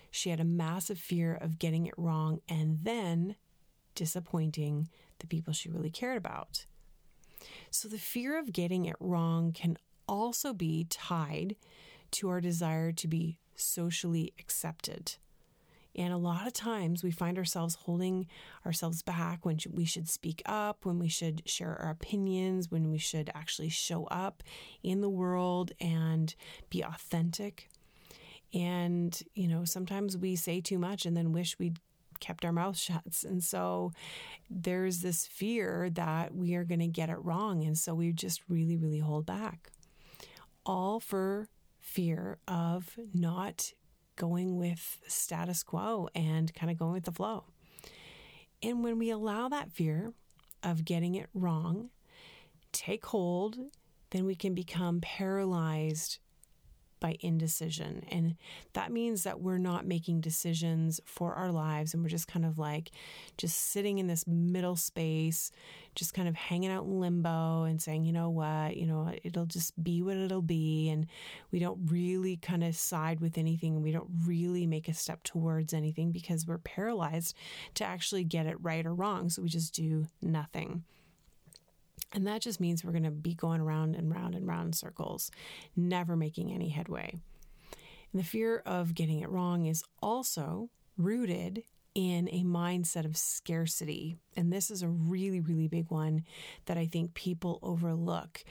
she 0.10 0.30
had 0.30 0.40
a 0.40 0.46
massive 0.46 1.00
fear 1.00 1.36
of 1.36 1.60
getting 1.60 1.86
it 1.86 1.94
wrong 1.98 2.42
and 2.50 2.80
then 2.84 3.36
disappointing 3.96 4.90
the 5.20 5.28
people 5.28 5.54
she 5.54 5.70
really 5.70 5.90
cared 5.90 6.18
about. 6.18 6.66
So 7.70 7.88
the 7.88 7.98
fear 7.98 8.38
of 8.38 8.54
getting 8.54 8.86
it 8.86 8.96
wrong 9.00 9.52
can 9.52 9.78
also 10.08 10.54
be 10.54 10.86
tied 10.90 11.56
to 12.12 12.30
our 12.30 12.42
desire 12.42 12.92
to 12.92 13.08
be 13.08 13.40
socially 13.56 14.34
accepted. 14.40 15.16
And 15.96 16.14
a 16.14 16.18
lot 16.18 16.48
of 16.48 16.54
times 16.54 17.04
we 17.04 17.12
find 17.12 17.38
ourselves 17.38 17.76
holding 17.76 18.28
ourselves 18.66 19.02
back 19.02 19.46
when 19.46 19.58
we 19.72 19.86
should 19.86 20.10
speak 20.10 20.42
up, 20.46 20.86
when 20.86 21.00
we 21.00 21.10
should 21.10 21.42
share 21.46 21.76
our 21.82 21.92
opinions, 21.92 22.72
when 22.72 22.90
we 22.90 22.98
should 22.98 23.30
actually 23.36 23.70
show 23.70 24.06
up 24.06 24.44
in 24.84 25.02
the 25.02 25.10
world 25.10 25.72
and 25.80 26.34
be 26.70 26.82
authentic. 26.82 27.70
And, 28.54 29.20
you 29.34 29.48
know, 29.48 29.66
sometimes 29.66 30.18
we 30.18 30.36
say 30.36 30.62
too 30.62 30.78
much 30.78 31.06
and 31.06 31.16
then 31.16 31.32
wish 31.32 31.58
we'd 31.60 31.80
kept 32.20 32.46
our 32.46 32.54
mouth 32.54 32.78
shut. 32.78 33.24
And 33.26 33.44
so 33.44 33.92
there's 34.50 35.02
this 35.02 35.26
fear 35.26 35.90
that 35.92 36.34
we 36.34 36.56
are 36.56 36.64
going 36.64 36.80
to 36.80 36.88
get 36.88 37.10
it 37.10 37.24
wrong. 37.24 37.66
And 37.66 37.78
so 37.78 37.94
we 37.94 38.14
just 38.14 38.42
really, 38.48 38.78
really 38.78 39.00
hold 39.00 39.26
back. 39.26 39.72
All 40.66 41.00
for 41.00 41.50
fear 41.80 42.38
of 42.48 42.98
not 43.14 43.74
going 44.22 44.56
with 44.56 45.00
status 45.08 45.64
quo 45.64 46.08
and 46.14 46.54
kind 46.54 46.72
of 46.72 46.78
going 46.78 46.94
with 46.94 47.06
the 47.06 47.12
flow. 47.12 47.46
And 48.62 48.84
when 48.84 49.00
we 49.00 49.10
allow 49.10 49.50
that 49.50 49.72
fear 49.72 50.14
of 50.62 50.86
getting 50.86 51.16
it 51.16 51.28
wrong 51.34 51.90
take 52.72 53.04
hold, 53.08 53.58
then 54.12 54.26
we 54.26 54.36
can 54.36 54.54
become 54.54 55.02
paralyzed 55.02 56.20
by 57.02 57.18
indecision. 57.20 58.06
And 58.10 58.36
that 58.72 58.94
means 58.94 59.24
that 59.24 59.42
we're 59.42 59.58
not 59.58 59.86
making 59.86 60.22
decisions 60.22 61.02
for 61.04 61.34
our 61.34 61.52
lives 61.52 61.94
and 61.94 62.02
we're 62.02 62.10
just 62.10 62.30
kind 62.30 62.46
of 62.46 62.58
like 62.58 62.92
just 63.38 63.72
sitting 63.72 63.98
in 63.98 64.08
this 64.08 64.26
middle 64.26 64.78
space, 64.78 65.52
just 65.96 66.14
kind 66.14 66.30
of 66.30 66.36
hanging 66.36 66.72
out 66.72 66.86
in 66.86 67.02
limbo 67.02 67.64
and 67.64 67.82
saying, 67.82 68.06
you 68.06 68.14
know 68.14 68.30
what, 68.30 68.78
you 68.78 68.86
know, 68.86 69.12
it'll 69.24 69.46
just 69.46 69.84
be 69.84 70.02
what 70.02 70.16
it'll 70.16 70.42
be. 70.42 70.88
And 70.90 71.08
we 71.52 71.60
don't 71.60 71.80
really 71.92 72.38
kind 72.38 72.64
of 72.64 72.78
side 72.78 73.20
with 73.20 73.38
anything. 73.38 73.82
We 73.82 73.92
don't 73.92 74.10
really 74.26 74.66
make 74.66 74.88
a 74.88 74.94
step 74.94 75.24
towards 75.24 75.74
anything 75.74 76.14
because 76.14 76.48
we're 76.48 76.60
paralyzed 76.60 77.36
to 77.74 77.84
actually 77.84 78.24
get 78.24 78.46
it 78.46 78.56
right 78.62 78.86
or 78.86 78.94
wrong. 78.94 79.30
So 79.30 79.42
we 79.42 79.50
just 79.50 79.74
do 79.74 80.08
nothing. 80.22 80.84
And 82.14 82.28
that 82.28 82.42
just 82.42 82.60
means 82.60 82.84
we're 82.84 82.92
going 82.92 83.04
to 83.04 83.12
be 83.12 83.34
going 83.34 83.62
around 83.62 83.96
and 83.96 84.14
round 84.14 84.36
and 84.36 84.48
round 84.48 84.76
circles, 84.76 85.32
never 85.76 86.16
making 86.16 86.52
any 86.52 86.70
headway. 86.70 87.16
And 88.12 88.22
the 88.22 88.26
fear 88.26 88.62
of 88.66 88.94
getting 88.94 89.22
it 89.22 89.30
wrong 89.30 89.66
is 89.66 89.84
also 90.02 90.70
rooted 90.98 91.64
in 91.94 92.30
a 92.32 92.44
mindset 92.44 93.06
of 93.06 93.18
scarcity 93.18 94.18
And 94.38 94.52
this 94.52 94.72
is 94.72 94.82
a 94.82 94.88
really, 94.88 95.42
really 95.42 95.68
big 95.68 95.92
one 95.92 96.24
that 96.66 96.78
I 96.78 96.86
think 96.86 97.14
people 97.14 97.60
overlook. 97.62 98.46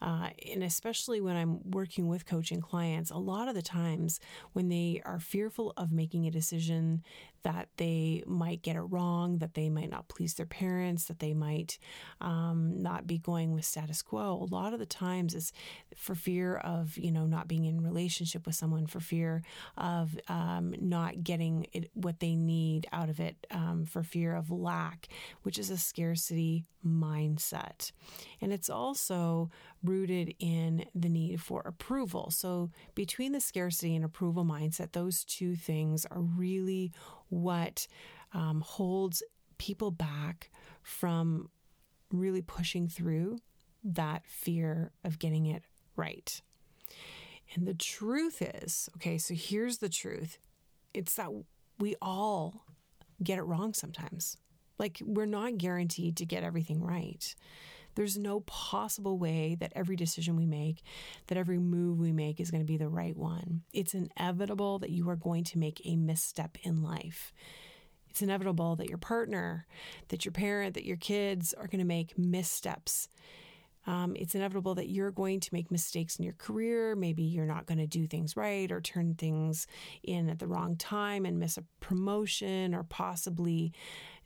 Uh, 0.00 0.30
and 0.50 0.62
especially 0.62 1.20
when 1.20 1.36
I'm 1.36 1.70
working 1.70 2.08
with 2.08 2.24
coaching 2.24 2.62
clients, 2.62 3.10
a 3.10 3.18
lot 3.18 3.48
of 3.48 3.54
the 3.54 3.60
times 3.60 4.18
when 4.54 4.70
they 4.70 5.02
are 5.04 5.20
fearful 5.20 5.74
of 5.76 5.92
making 5.92 6.26
a 6.26 6.30
decision 6.30 7.02
that 7.42 7.68
they 7.76 8.22
might 8.26 8.62
get 8.62 8.76
it 8.76 8.80
wrong, 8.80 9.38
that 9.38 9.54
they 9.54 9.68
might 9.68 9.90
not 9.90 10.08
please 10.08 10.34
their 10.34 10.46
parents, 10.46 11.06
that 11.06 11.18
they 11.18 11.34
might 11.34 11.78
um, 12.20 12.82
not 12.82 13.06
be 13.06 13.18
going 13.18 13.54
with 13.54 13.64
status 13.64 14.02
quo. 14.02 14.32
A 14.32 14.54
lot 14.54 14.72
of 14.72 14.78
the 14.78 14.86
times 14.86 15.34
is 15.34 15.52
for 15.96 16.14
fear 16.14 16.56
of 16.56 16.96
you 16.98 17.12
know 17.12 17.26
not 17.26 17.48
being 17.48 17.64
in 17.64 17.80
relationship 17.82 18.46
with 18.46 18.54
someone, 18.54 18.86
for 18.86 19.00
fear 19.00 19.42
of 19.76 20.18
um, 20.28 20.74
not 20.80 21.22
getting 21.22 21.66
it, 21.72 21.90
what 21.94 22.20
they 22.20 22.34
need 22.34 22.86
out 22.92 23.08
of 23.08 23.20
it, 23.20 23.46
um, 23.50 23.84
for 23.84 24.02
fear 24.02 24.34
of 24.34 24.50
lack, 24.50 25.08
which 25.42 25.58
is 25.58 25.70
a 25.70 25.78
scarcity 25.78 26.64
mindset, 26.84 27.92
and 28.40 28.52
it's 28.52 28.70
also 28.70 29.50
rooted 29.82 30.34
in 30.38 30.84
the 30.94 31.08
need 31.08 31.40
for 31.40 31.60
approval. 31.62 32.30
So 32.30 32.70
between 32.94 33.32
the 33.32 33.40
scarcity 33.40 33.94
and 33.94 34.04
approval 34.04 34.44
mindset, 34.44 34.92
those 34.92 35.24
two 35.24 35.54
things 35.54 36.06
are 36.06 36.20
really 36.20 36.92
what 37.28 37.86
um, 38.32 38.60
holds 38.60 39.22
people 39.58 39.90
back 39.90 40.50
from 40.82 41.48
really 42.10 42.42
pushing 42.42 42.88
through 42.88 43.38
that 43.82 44.22
fear 44.26 44.92
of 45.04 45.18
getting 45.18 45.46
it 45.46 45.62
right. 45.96 46.40
And 47.54 47.66
the 47.66 47.74
truth 47.74 48.42
is 48.42 48.88
okay, 48.96 49.18
so 49.18 49.34
here's 49.34 49.78
the 49.78 49.88
truth 49.88 50.38
it's 50.92 51.14
that 51.14 51.30
we 51.78 51.94
all 52.00 52.64
get 53.22 53.38
it 53.38 53.42
wrong 53.42 53.74
sometimes. 53.74 54.36
Like, 54.78 55.00
we're 55.04 55.26
not 55.26 55.58
guaranteed 55.58 56.16
to 56.18 56.26
get 56.26 56.42
everything 56.42 56.82
right. 56.82 57.34
There's 57.96 58.16
no 58.16 58.40
possible 58.40 59.18
way 59.18 59.56
that 59.58 59.72
every 59.74 59.96
decision 59.96 60.36
we 60.36 60.46
make, 60.46 60.82
that 61.26 61.38
every 61.38 61.58
move 61.58 61.98
we 61.98 62.12
make 62.12 62.38
is 62.38 62.50
going 62.50 62.62
to 62.62 62.66
be 62.66 62.76
the 62.76 62.88
right 62.88 63.16
one. 63.16 63.62
It's 63.72 63.94
inevitable 63.94 64.78
that 64.80 64.90
you 64.90 65.08
are 65.08 65.16
going 65.16 65.44
to 65.44 65.58
make 65.58 65.80
a 65.84 65.96
misstep 65.96 66.58
in 66.62 66.82
life. 66.82 67.32
It's 68.10 68.22
inevitable 68.22 68.76
that 68.76 68.88
your 68.88 68.98
partner, 68.98 69.66
that 70.08 70.24
your 70.24 70.32
parent, 70.32 70.74
that 70.74 70.86
your 70.86 70.96
kids 70.96 71.54
are 71.54 71.66
going 71.66 71.80
to 71.80 71.84
make 71.84 72.16
missteps. 72.18 73.08
Um, 73.86 74.16
it's 74.16 74.34
inevitable 74.34 74.74
that 74.74 74.88
you're 74.88 75.12
going 75.12 75.40
to 75.40 75.54
make 75.54 75.70
mistakes 75.70 76.16
in 76.16 76.24
your 76.24 76.34
career. 76.34 76.96
Maybe 76.96 77.22
you're 77.22 77.46
not 77.46 77.66
going 77.66 77.78
to 77.78 77.86
do 77.86 78.06
things 78.06 78.36
right 78.36 78.70
or 78.70 78.80
turn 78.80 79.14
things 79.14 79.66
in 80.02 80.28
at 80.28 80.38
the 80.38 80.46
wrong 80.46 80.76
time 80.76 81.24
and 81.24 81.38
miss 81.38 81.56
a 81.56 81.64
promotion 81.80 82.74
or 82.74 82.82
possibly 82.82 83.72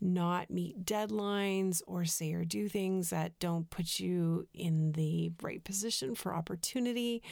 not 0.00 0.50
meet 0.50 0.84
deadlines 0.84 1.82
or 1.86 2.04
say 2.04 2.32
or 2.32 2.44
do 2.44 2.68
things 2.68 3.10
that 3.10 3.38
don't 3.38 3.68
put 3.68 4.00
you 4.00 4.48
in 4.54 4.92
the 4.92 5.30
right 5.42 5.62
position 5.62 6.14
for 6.14 6.34
opportunity. 6.34 7.22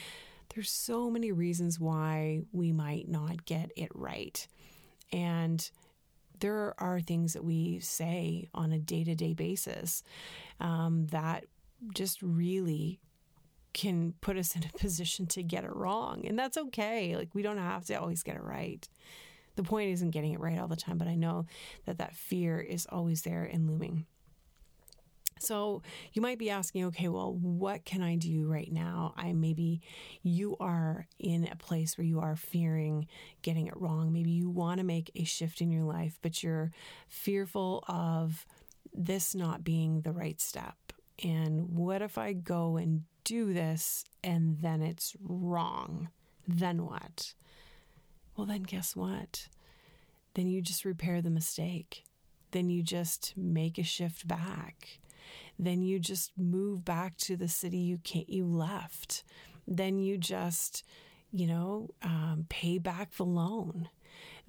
There's 0.55 0.71
so 0.71 1.11
many 1.11 1.33
reasons 1.33 1.81
why 1.81 2.41
we 2.53 2.73
might 2.73 3.09
not 3.09 3.45
get 3.47 3.71
it 3.77 3.91
right. 3.95 4.47
And 5.13 5.69
there 6.41 6.75
are 6.79 7.01
things 7.01 7.33
that 7.33 7.45
we 7.45 7.81
say 7.81 8.49
on 8.55 8.73
a 8.73 8.79
day 8.79 9.05
to 9.05 9.15
day 9.15 9.35
basis 9.35 10.03
um, 10.61 11.07
that 11.09 11.45
just 11.95 12.23
really 12.23 13.01
can 13.73 14.15
put 14.21 14.37
us 14.37 14.57
in 14.57 14.65
a 14.65 14.79
position 14.79 15.27
to 15.27 15.43
get 15.43 15.65
it 15.65 15.75
wrong. 15.75 16.27
And 16.27 16.39
that's 16.39 16.57
okay. 16.57 17.17
Like, 17.17 17.35
we 17.35 17.43
don't 17.43 17.59
have 17.59 17.85
to 17.87 17.95
always 17.95 18.23
get 18.23 18.37
it 18.37 18.43
right. 18.43 18.87
The 19.57 19.63
point 19.63 19.91
isn't 19.91 20.11
getting 20.11 20.33
it 20.33 20.41
right 20.41 20.59
all 20.59 20.69
the 20.69 20.77
time, 20.77 20.99
but 20.99 21.09
I 21.09 21.17
know 21.17 21.47
that 21.87 21.99
that 21.99 22.15
fear 22.15 22.61
is 22.61 22.87
always 22.91 23.23
there 23.23 23.45
and 23.45 23.69
looming. 23.69 24.07
So 25.41 25.83
you 26.13 26.23
might 26.23 26.39
be 26.39 26.51
asking, 26.51 26.85
okay, 26.87 27.09
well, 27.09 27.33
what 27.33 27.85
can 27.85 28.03
I 28.03 28.17
do 28.17 28.47
right 28.49 28.71
now? 28.71 29.15
I 29.17 29.33
maybe 29.33 29.81
you 30.23 30.57
are 30.59 31.07
in 31.19 31.49
a 31.51 31.57
place 31.57 31.97
where 31.97 32.05
you 32.05 32.21
are 32.21 32.37
fearing 32.37 33.07
getting 33.43 33.67
it 33.67 33.77
wrong. 33.77 34.13
Maybe 34.13 34.31
you 34.31 34.51
want 34.51 34.79
to 34.79 34.85
make 34.85 35.11
a 35.15 35.25
shift 35.25 35.61
in 35.61 35.71
your 35.71 35.85
life, 35.85 36.19
but 36.23 36.43
you're 36.43 36.71
fearful 37.09 37.85
of 37.89 38.47
this 38.93 39.35
not 39.35 39.65
being 39.65 40.01
the 40.03 40.13
right 40.13 40.41
step. 40.41 40.75
And 41.23 41.77
what 41.77 42.03
if 42.03 42.17
I 42.17 42.33
go 42.33 42.77
and 42.77 43.05
do 43.25 43.53
this 43.53 44.05
and 44.23 44.59
then 44.61 44.83
it's 44.83 45.17
wrong? 45.21 46.09
Then 46.47 46.85
what? 46.85 47.35
Well, 48.37 48.47
then 48.47 48.63
guess 48.63 48.95
what? 48.95 49.49
Then 50.35 50.47
you 50.47 50.63
just 50.63 50.85
repair 50.85 51.21
the 51.21 51.31
mistake. 51.31 52.05
Then 52.53 52.71
you 52.71 52.83
just 52.83 53.35
make 53.37 53.79
a 53.79 53.83
shift 53.83 54.27
back 54.27 55.01
then 55.59 55.83
you 55.83 55.99
just 55.99 56.33
move 56.37 56.85
back 56.85 57.17
to 57.19 57.37
the 57.37 57.49
city 57.49 57.79
you 57.79 57.99
can't 57.99 58.29
you 58.29 58.47
left. 58.47 59.25
Then 59.67 59.99
you 59.99 60.17
just, 60.17 60.85
you 61.33 61.47
know, 61.47 61.91
um, 62.03 62.47
pay 62.49 62.79
back 62.79 63.13
the 63.13 63.25
loan. 63.25 63.89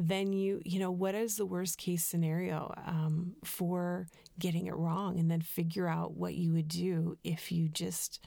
Then 0.02 0.32
you, 0.32 0.62
you 0.64 0.80
know, 0.80 0.92
what 0.92 1.14
is 1.14 1.36
the 1.36 1.46
worst 1.46 1.78
case 1.78 2.06
scenario 2.06 2.74
um, 2.86 3.36
for 3.44 4.08
getting 4.40 4.68
it 4.68 4.76
wrong, 4.76 5.20
and 5.20 5.30
then 5.30 5.42
figure 5.42 5.88
out 5.88 6.16
what 6.16 6.36
you 6.36 6.54
would 6.54 6.70
do 6.70 7.18
if 7.24 7.52
you 7.52 7.68
just 7.68 8.26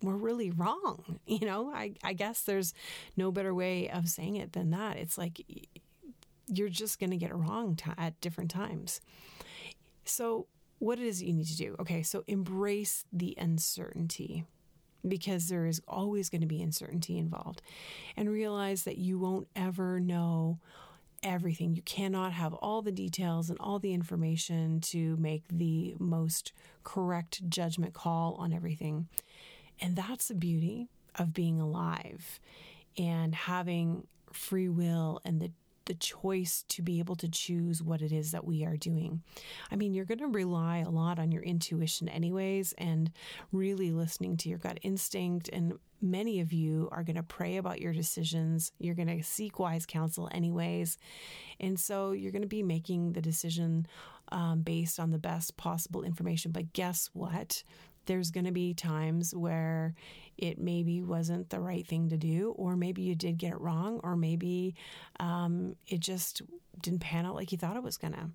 were 0.00 0.16
really 0.16 0.50
wrong. 0.50 1.18
You 1.26 1.46
know, 1.46 1.72
I, 1.72 1.94
I 2.02 2.12
guess 2.12 2.42
there's 2.42 2.74
no 3.16 3.30
better 3.30 3.54
way 3.54 3.88
of 3.88 4.08
saying 4.08 4.36
it 4.36 4.52
than 4.52 4.70
that. 4.70 4.96
It's 4.96 5.16
like 5.16 5.40
you're 6.48 6.68
just 6.68 6.98
going 6.98 7.10
to 7.10 7.16
get 7.16 7.30
it 7.30 7.36
wrong 7.36 7.76
t- 7.76 7.90
at 7.96 8.20
different 8.20 8.50
times. 8.50 9.00
So 10.04 10.48
what 10.80 10.98
it 10.98 11.06
is 11.06 11.22
you 11.22 11.32
need 11.32 11.46
to 11.46 11.56
do. 11.56 11.76
Okay, 11.78 12.02
so 12.02 12.24
embrace 12.26 13.04
the 13.12 13.34
uncertainty 13.38 14.44
because 15.06 15.48
there 15.48 15.66
is 15.66 15.80
always 15.88 16.28
going 16.28 16.40
to 16.40 16.46
be 16.46 16.62
uncertainty 16.62 17.18
involved 17.18 17.62
and 18.16 18.30
realize 18.30 18.84
that 18.84 18.98
you 18.98 19.18
won't 19.18 19.48
ever 19.56 20.00
know 20.00 20.58
everything. 21.22 21.74
You 21.74 21.82
cannot 21.82 22.32
have 22.32 22.54
all 22.54 22.82
the 22.82 22.92
details 22.92 23.50
and 23.50 23.58
all 23.60 23.78
the 23.78 23.92
information 23.92 24.80
to 24.82 25.16
make 25.16 25.42
the 25.50 25.94
most 25.98 26.52
correct 26.84 27.48
judgment 27.48 27.94
call 27.94 28.34
on 28.38 28.52
everything. 28.52 29.08
And 29.80 29.96
that's 29.96 30.28
the 30.28 30.34
beauty 30.34 30.88
of 31.16 31.34
being 31.34 31.60
alive 31.60 32.40
and 32.98 33.34
having 33.34 34.06
free 34.32 34.68
will 34.68 35.20
and 35.24 35.40
the 35.40 35.50
the 35.90 35.94
choice 35.94 36.64
to 36.68 36.82
be 36.82 37.00
able 37.00 37.16
to 37.16 37.28
choose 37.28 37.82
what 37.82 38.00
it 38.00 38.12
is 38.12 38.30
that 38.30 38.46
we 38.46 38.64
are 38.64 38.76
doing. 38.76 39.20
I 39.72 39.74
mean, 39.74 39.92
you're 39.92 40.04
going 40.04 40.18
to 40.18 40.28
rely 40.28 40.84
a 40.86 40.88
lot 40.88 41.18
on 41.18 41.32
your 41.32 41.42
intuition, 41.42 42.08
anyways, 42.08 42.72
and 42.78 43.10
really 43.50 43.90
listening 43.90 44.36
to 44.36 44.48
your 44.48 44.58
gut 44.58 44.78
instinct. 44.82 45.48
And 45.52 45.72
many 46.00 46.38
of 46.38 46.52
you 46.52 46.88
are 46.92 47.02
going 47.02 47.16
to 47.16 47.24
pray 47.24 47.56
about 47.56 47.80
your 47.80 47.92
decisions. 47.92 48.70
You're 48.78 48.94
going 48.94 49.18
to 49.18 49.24
seek 49.24 49.58
wise 49.58 49.84
counsel, 49.84 50.28
anyways. 50.30 50.96
And 51.58 51.76
so 51.76 52.12
you're 52.12 52.30
going 52.30 52.42
to 52.42 52.48
be 52.48 52.62
making 52.62 53.14
the 53.14 53.20
decision 53.20 53.88
um, 54.30 54.60
based 54.60 55.00
on 55.00 55.10
the 55.10 55.18
best 55.18 55.56
possible 55.56 56.04
information. 56.04 56.52
But 56.52 56.72
guess 56.72 57.10
what? 57.14 57.64
There's 58.06 58.30
going 58.30 58.46
to 58.46 58.52
be 58.52 58.74
times 58.74 59.34
where 59.34 59.94
it 60.36 60.58
maybe 60.58 61.02
wasn't 61.02 61.50
the 61.50 61.60
right 61.60 61.86
thing 61.86 62.08
to 62.08 62.16
do, 62.16 62.54
or 62.56 62.76
maybe 62.76 63.02
you 63.02 63.14
did 63.14 63.38
get 63.38 63.52
it 63.52 63.60
wrong, 63.60 64.00
or 64.02 64.16
maybe 64.16 64.74
um, 65.18 65.76
it 65.86 66.00
just 66.00 66.42
didn't 66.80 67.00
pan 67.00 67.26
out 67.26 67.34
like 67.34 67.52
you 67.52 67.58
thought 67.58 67.76
it 67.76 67.82
was 67.82 67.96
going 67.96 68.14
to. 68.14 68.30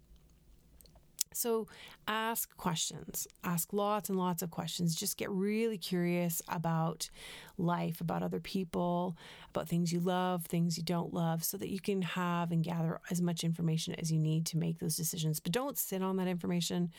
So 1.35 1.67
ask 2.07 2.55
questions, 2.57 3.27
ask 3.43 3.73
lots 3.73 4.09
and 4.09 4.17
lots 4.17 4.41
of 4.41 4.51
questions. 4.51 4.95
Just 4.95 5.17
get 5.17 5.29
really 5.29 5.77
curious 5.77 6.41
about 6.47 7.09
life, 7.57 8.01
about 8.01 8.23
other 8.23 8.39
people, 8.39 9.17
about 9.49 9.67
things 9.67 9.91
you 9.91 9.99
love, 9.99 10.45
things 10.45 10.77
you 10.77 10.83
don't 10.83 11.13
love, 11.13 11.43
so 11.43 11.57
that 11.57 11.69
you 11.69 11.79
can 11.79 12.01
have 12.01 12.51
and 12.51 12.63
gather 12.63 12.99
as 13.11 13.21
much 13.21 13.43
information 13.43 13.95
as 13.95 14.11
you 14.11 14.19
need 14.19 14.45
to 14.47 14.57
make 14.57 14.79
those 14.79 14.95
decisions. 14.95 15.39
But 15.39 15.51
don't 15.51 15.77
sit 15.77 16.01
on 16.01 16.17
that 16.17 16.27
information 16.27 16.91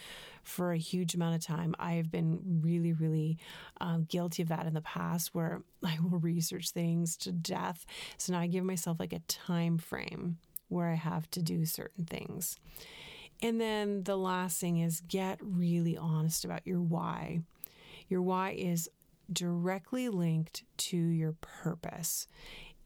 for 0.43 0.73
a 0.73 0.79
huge 0.79 1.15
amount 1.15 1.35
of 1.35 1.45
time. 1.45 1.75
I 1.79 1.95
have 1.95 2.11
been 2.11 2.61
really, 2.63 2.93
really 2.93 3.39
um, 3.81 4.05
guilty 4.05 4.43
of 4.43 4.49
that 4.49 4.67
in 4.67 4.75
the 4.75 4.81
past 4.83 5.35
where 5.35 5.63
I 5.83 5.99
will 6.03 6.19
research 6.19 6.71
things 6.71 7.17
to 7.19 7.33
death. 7.33 7.87
So 8.19 8.33
now 8.33 8.41
I 8.41 8.47
give 8.47 8.65
myself 8.65 9.01
like 9.01 9.13
a 9.13 9.21
time 9.21 9.79
frame 9.79 10.39
where 10.69 10.89
I 10.89 10.95
have 10.95 11.31
to 11.33 11.43
do 11.43 11.65
certain 11.65 12.05
things. 12.05 12.59
And 13.43 13.61
then 13.61 14.05
the 14.05 14.17
last 14.17 14.61
thing 14.61 14.79
is 14.79 15.03
get 15.07 15.39
really 15.43 15.97
honest 15.97 16.45
about 16.45 16.67
your 16.67 16.81
why. 16.81 17.41
Your 18.09 18.23
why 18.23 18.51
is 18.53 18.89
directly 19.33 20.09
linked 20.09 20.63
to 20.79 20.97
your 20.97 21.35
purpose. 21.41 22.27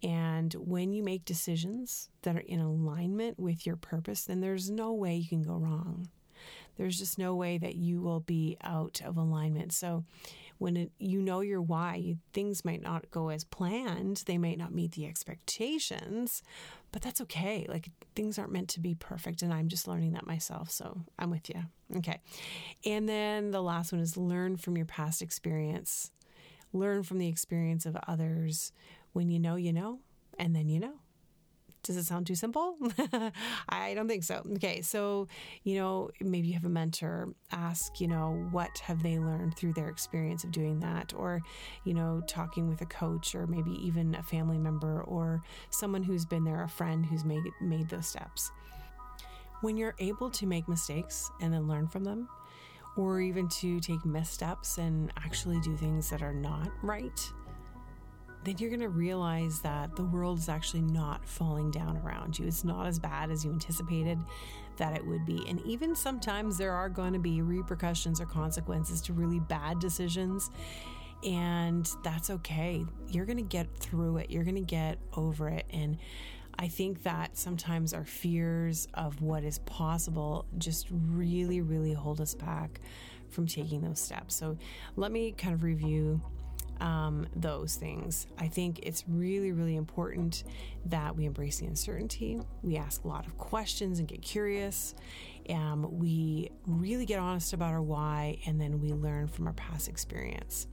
And 0.02 0.54
when 0.54 0.92
you 0.92 1.02
make 1.02 1.24
decisions 1.24 2.08
that 2.22 2.36
are 2.36 2.40
in 2.40 2.60
alignment 2.60 3.38
with 3.38 3.66
your 3.66 3.76
purpose, 3.76 4.24
then 4.24 4.40
there's 4.40 4.70
no 4.70 4.92
way 4.92 5.16
you 5.16 5.28
can 5.28 5.42
go 5.42 5.54
wrong. 5.56 6.08
There's 6.76 6.98
just 6.98 7.18
no 7.18 7.34
way 7.34 7.58
that 7.58 7.74
you 7.74 8.00
will 8.00 8.20
be 8.20 8.56
out 8.62 9.02
of 9.04 9.18
alignment. 9.18 9.72
So 9.74 10.04
when 10.56 10.76
it, 10.76 10.92
you 10.98 11.20
know 11.20 11.40
your 11.40 11.60
why, 11.60 12.16
things 12.32 12.64
might 12.64 12.82
not 12.82 13.10
go 13.10 13.28
as 13.28 13.44
planned. 13.44 14.22
They 14.26 14.38
might 14.38 14.56
not 14.56 14.72
meet 14.72 14.92
the 14.92 15.06
expectations, 15.06 16.42
but 16.92 17.02
that's 17.02 17.20
okay. 17.22 17.66
Like 17.68 17.90
things 18.14 18.38
aren't 18.38 18.52
meant 18.52 18.68
to 18.70 18.80
be 18.80 18.94
perfect. 18.94 19.42
And 19.42 19.52
I'm 19.52 19.68
just 19.68 19.86
learning 19.86 20.12
that 20.12 20.26
myself. 20.26 20.70
So 20.70 21.00
I'm 21.18 21.30
with 21.30 21.48
you. 21.48 21.62
Okay. 21.98 22.20
And 22.84 23.08
then 23.08 23.50
the 23.50 23.62
last 23.62 23.92
one 23.92 24.00
is 24.00 24.16
learn 24.16 24.56
from 24.56 24.76
your 24.76 24.86
past 24.86 25.22
experience, 25.22 26.10
learn 26.72 27.02
from 27.02 27.18
the 27.18 27.28
experience 27.28 27.86
of 27.86 27.96
others. 28.06 28.72
When 29.12 29.28
you 29.28 29.40
know, 29.40 29.56
you 29.56 29.72
know, 29.72 30.00
and 30.38 30.54
then 30.54 30.68
you 30.68 30.78
know. 30.80 30.94
Does 31.82 31.96
it 31.96 32.04
sound 32.04 32.26
too 32.26 32.34
simple? 32.34 32.76
I 33.68 33.94
don't 33.94 34.06
think 34.06 34.24
so. 34.24 34.42
Okay, 34.56 34.82
so, 34.82 35.28
you 35.64 35.76
know, 35.76 36.10
maybe 36.20 36.48
you 36.48 36.54
have 36.54 36.64
a 36.64 36.70
mentor, 36.70 37.32
ask, 37.52 38.00
you 38.00 38.08
know, 38.08 38.46
what 38.50 38.78
have 38.78 39.02
they 39.02 39.18
learned 39.18 39.56
through 39.56 39.72
their 39.72 39.88
experience 39.88 40.44
of 40.44 40.52
doing 40.52 40.80
that? 40.80 41.14
Or, 41.16 41.40
you 41.84 41.94
know, 41.94 42.22
talking 42.26 42.68
with 42.68 42.82
a 42.82 42.86
coach 42.86 43.34
or 43.34 43.46
maybe 43.46 43.72
even 43.82 44.14
a 44.14 44.22
family 44.22 44.58
member 44.58 45.02
or 45.02 45.40
someone 45.70 46.02
who's 46.02 46.26
been 46.26 46.44
there, 46.44 46.62
a 46.62 46.68
friend 46.68 47.06
who's 47.06 47.24
made, 47.24 47.42
made 47.62 47.88
those 47.88 48.06
steps. 48.06 48.50
When 49.62 49.76
you're 49.76 49.94
able 49.98 50.30
to 50.30 50.46
make 50.46 50.68
mistakes 50.68 51.30
and 51.40 51.52
then 51.52 51.66
learn 51.66 51.86
from 51.86 52.04
them, 52.04 52.28
or 52.96 53.20
even 53.20 53.48
to 53.48 53.80
take 53.80 54.04
missteps 54.04 54.78
and 54.78 55.12
actually 55.16 55.60
do 55.60 55.76
things 55.76 56.10
that 56.10 56.22
are 56.22 56.34
not 56.34 56.70
right, 56.82 57.32
then 58.44 58.56
you're 58.58 58.70
going 58.70 58.80
to 58.80 58.88
realize 58.88 59.60
that 59.60 59.96
the 59.96 60.04
world 60.04 60.38
is 60.38 60.48
actually 60.48 60.82
not 60.82 61.26
falling 61.28 61.70
down 61.70 61.98
around 61.98 62.38
you. 62.38 62.46
It's 62.46 62.64
not 62.64 62.86
as 62.86 62.98
bad 62.98 63.30
as 63.30 63.44
you 63.44 63.52
anticipated 63.52 64.18
that 64.78 64.96
it 64.96 65.06
would 65.06 65.26
be. 65.26 65.44
And 65.46 65.60
even 65.66 65.94
sometimes 65.94 66.56
there 66.56 66.72
are 66.72 66.88
going 66.88 67.12
to 67.12 67.18
be 67.18 67.42
repercussions 67.42 68.20
or 68.20 68.26
consequences 68.26 69.02
to 69.02 69.12
really 69.12 69.40
bad 69.40 69.78
decisions. 69.78 70.50
And 71.22 71.88
that's 72.02 72.30
okay. 72.30 72.84
You're 73.08 73.26
going 73.26 73.36
to 73.36 73.42
get 73.42 73.74
through 73.76 74.18
it, 74.18 74.30
you're 74.30 74.44
going 74.44 74.54
to 74.54 74.60
get 74.62 74.98
over 75.14 75.48
it. 75.48 75.66
And 75.70 75.98
I 76.58 76.68
think 76.68 77.02
that 77.04 77.36
sometimes 77.36 77.92
our 77.92 78.04
fears 78.04 78.88
of 78.94 79.20
what 79.20 79.44
is 79.44 79.58
possible 79.60 80.46
just 80.58 80.88
really, 80.90 81.60
really 81.60 81.92
hold 81.92 82.20
us 82.20 82.34
back 82.34 82.80
from 83.28 83.46
taking 83.46 83.82
those 83.82 84.00
steps. 84.00 84.34
So 84.34 84.58
let 84.96 85.12
me 85.12 85.32
kind 85.32 85.54
of 85.54 85.62
review 85.62 86.20
um, 86.80 87.26
those 87.36 87.76
things. 87.76 88.26
I 88.38 88.48
think 88.48 88.80
it's 88.82 89.04
really, 89.06 89.52
really 89.52 89.76
important 89.76 90.44
that 90.86 91.14
we 91.14 91.26
embrace 91.26 91.58
the 91.58 91.66
uncertainty. 91.66 92.40
We 92.62 92.76
ask 92.76 93.04
a 93.04 93.08
lot 93.08 93.26
of 93.26 93.36
questions 93.38 93.98
and 93.98 94.08
get 94.08 94.22
curious. 94.22 94.94
Um, 95.48 95.98
we 95.98 96.50
really 96.66 97.06
get 97.06 97.18
honest 97.18 97.52
about 97.52 97.72
our 97.72 97.82
why, 97.82 98.38
and 98.46 98.60
then 98.60 98.80
we 98.80 98.92
learn 98.92 99.28
from 99.28 99.46
our 99.46 99.52
past 99.52 99.88
experience. 99.88 100.66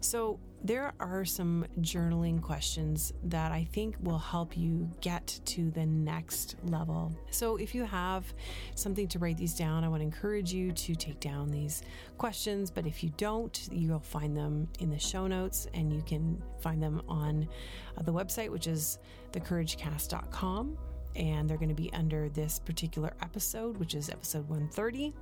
So, 0.00 0.38
there 0.64 0.94
are 0.98 1.24
some 1.24 1.64
journaling 1.80 2.42
questions 2.42 3.12
that 3.24 3.52
I 3.52 3.68
think 3.72 3.96
will 4.00 4.18
help 4.18 4.56
you 4.56 4.90
get 5.00 5.38
to 5.44 5.70
the 5.70 5.86
next 5.86 6.56
level. 6.64 7.12
So, 7.30 7.56
if 7.56 7.74
you 7.74 7.84
have 7.84 8.32
something 8.74 9.06
to 9.08 9.18
write 9.18 9.36
these 9.36 9.54
down, 9.54 9.84
I 9.84 9.88
want 9.88 10.00
to 10.00 10.04
encourage 10.04 10.52
you 10.52 10.72
to 10.72 10.94
take 10.94 11.20
down 11.20 11.50
these 11.50 11.82
questions. 12.18 12.70
But 12.70 12.86
if 12.86 13.04
you 13.04 13.12
don't, 13.16 13.68
you'll 13.70 14.00
find 14.00 14.36
them 14.36 14.68
in 14.80 14.90
the 14.90 14.98
show 14.98 15.26
notes 15.26 15.68
and 15.74 15.92
you 15.92 16.02
can 16.02 16.42
find 16.60 16.82
them 16.82 17.02
on 17.08 17.48
uh, 17.96 18.02
the 18.02 18.12
website, 18.12 18.50
which 18.50 18.66
is 18.66 18.98
thecouragecast.com 19.32 20.76
and 21.16 21.48
they're 21.48 21.56
going 21.56 21.68
to 21.70 21.74
be 21.74 21.92
under 21.92 22.28
this 22.28 22.58
particular 22.58 23.12
episode, 23.22 23.76
which 23.78 23.94
is 23.94 24.10
episode 24.10 24.48
130. 24.48 25.12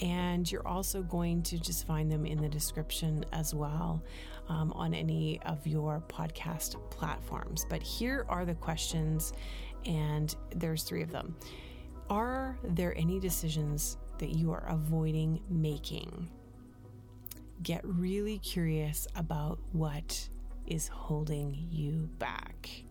And 0.00 0.50
you're 0.50 0.66
also 0.66 1.02
going 1.02 1.42
to 1.44 1.58
just 1.58 1.86
find 1.86 2.10
them 2.10 2.26
in 2.26 2.40
the 2.40 2.48
description 2.48 3.24
as 3.32 3.54
well 3.54 4.02
um, 4.48 4.72
on 4.72 4.94
any 4.94 5.40
of 5.46 5.66
your 5.66 6.02
podcast 6.08 6.76
platforms. 6.90 7.66
But 7.68 7.82
here 7.82 8.26
are 8.28 8.44
the 8.44 8.54
questions, 8.54 9.32
and 9.86 10.34
there's 10.54 10.82
three 10.82 11.02
of 11.02 11.10
them. 11.10 11.34
Are 12.08 12.58
there 12.64 12.96
any 12.96 13.20
decisions 13.20 13.96
that 14.18 14.30
you 14.30 14.52
are 14.52 14.66
avoiding 14.68 15.40
making? 15.48 16.28
Get 17.62 17.80
really 17.84 18.38
curious 18.38 19.06
about 19.16 19.58
what 19.72 20.28
is 20.66 20.88
holding 20.88 21.66
you 21.70 22.08
back. 22.18 22.84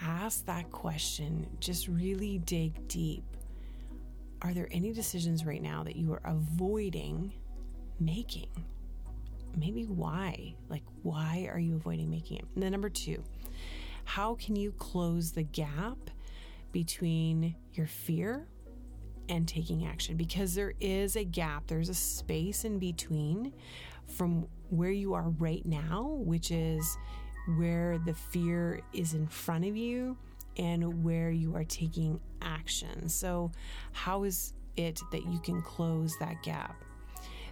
Ask 0.00 0.46
that 0.46 0.70
question, 0.70 1.46
just 1.60 1.88
really 1.88 2.38
dig 2.38 2.86
deep 2.88 3.24
are 4.42 4.52
there 4.52 4.68
any 4.70 4.92
decisions 4.92 5.44
right 5.44 5.62
now 5.62 5.82
that 5.84 5.96
you 5.96 6.12
are 6.12 6.20
avoiding 6.24 7.32
making? 7.98 8.48
Maybe 9.56 9.84
why? 9.84 10.54
Like, 10.68 10.82
why 11.02 11.48
are 11.50 11.58
you 11.58 11.76
avoiding 11.76 12.10
making 12.10 12.38
it? 12.38 12.44
And 12.54 12.62
then, 12.62 12.72
number 12.72 12.90
two, 12.90 13.22
how 14.04 14.34
can 14.34 14.54
you 14.54 14.72
close 14.72 15.32
the 15.32 15.42
gap 15.42 15.98
between 16.72 17.56
your 17.72 17.86
fear 17.86 18.46
and 19.28 19.48
taking 19.48 19.86
action? 19.86 20.16
Because 20.16 20.54
there 20.54 20.74
is 20.80 21.16
a 21.16 21.24
gap, 21.24 21.66
there's 21.66 21.88
a 21.88 21.94
space 21.94 22.64
in 22.64 22.78
between 22.78 23.52
from 24.06 24.46
where 24.68 24.90
you 24.90 25.14
are 25.14 25.30
right 25.30 25.64
now, 25.64 26.18
which 26.20 26.50
is 26.50 26.98
where 27.56 27.98
the 27.98 28.14
fear 28.14 28.80
is 28.92 29.14
in 29.14 29.26
front 29.26 29.64
of 29.64 29.76
you 29.76 30.16
and 30.56 31.04
where 31.04 31.30
you 31.30 31.54
are 31.54 31.64
taking 31.64 32.20
action. 32.42 33.08
So, 33.08 33.52
how 33.92 34.24
is 34.24 34.54
it 34.76 35.00
that 35.12 35.26
you 35.26 35.38
can 35.40 35.62
close 35.62 36.14
that 36.20 36.42
gap? 36.42 36.82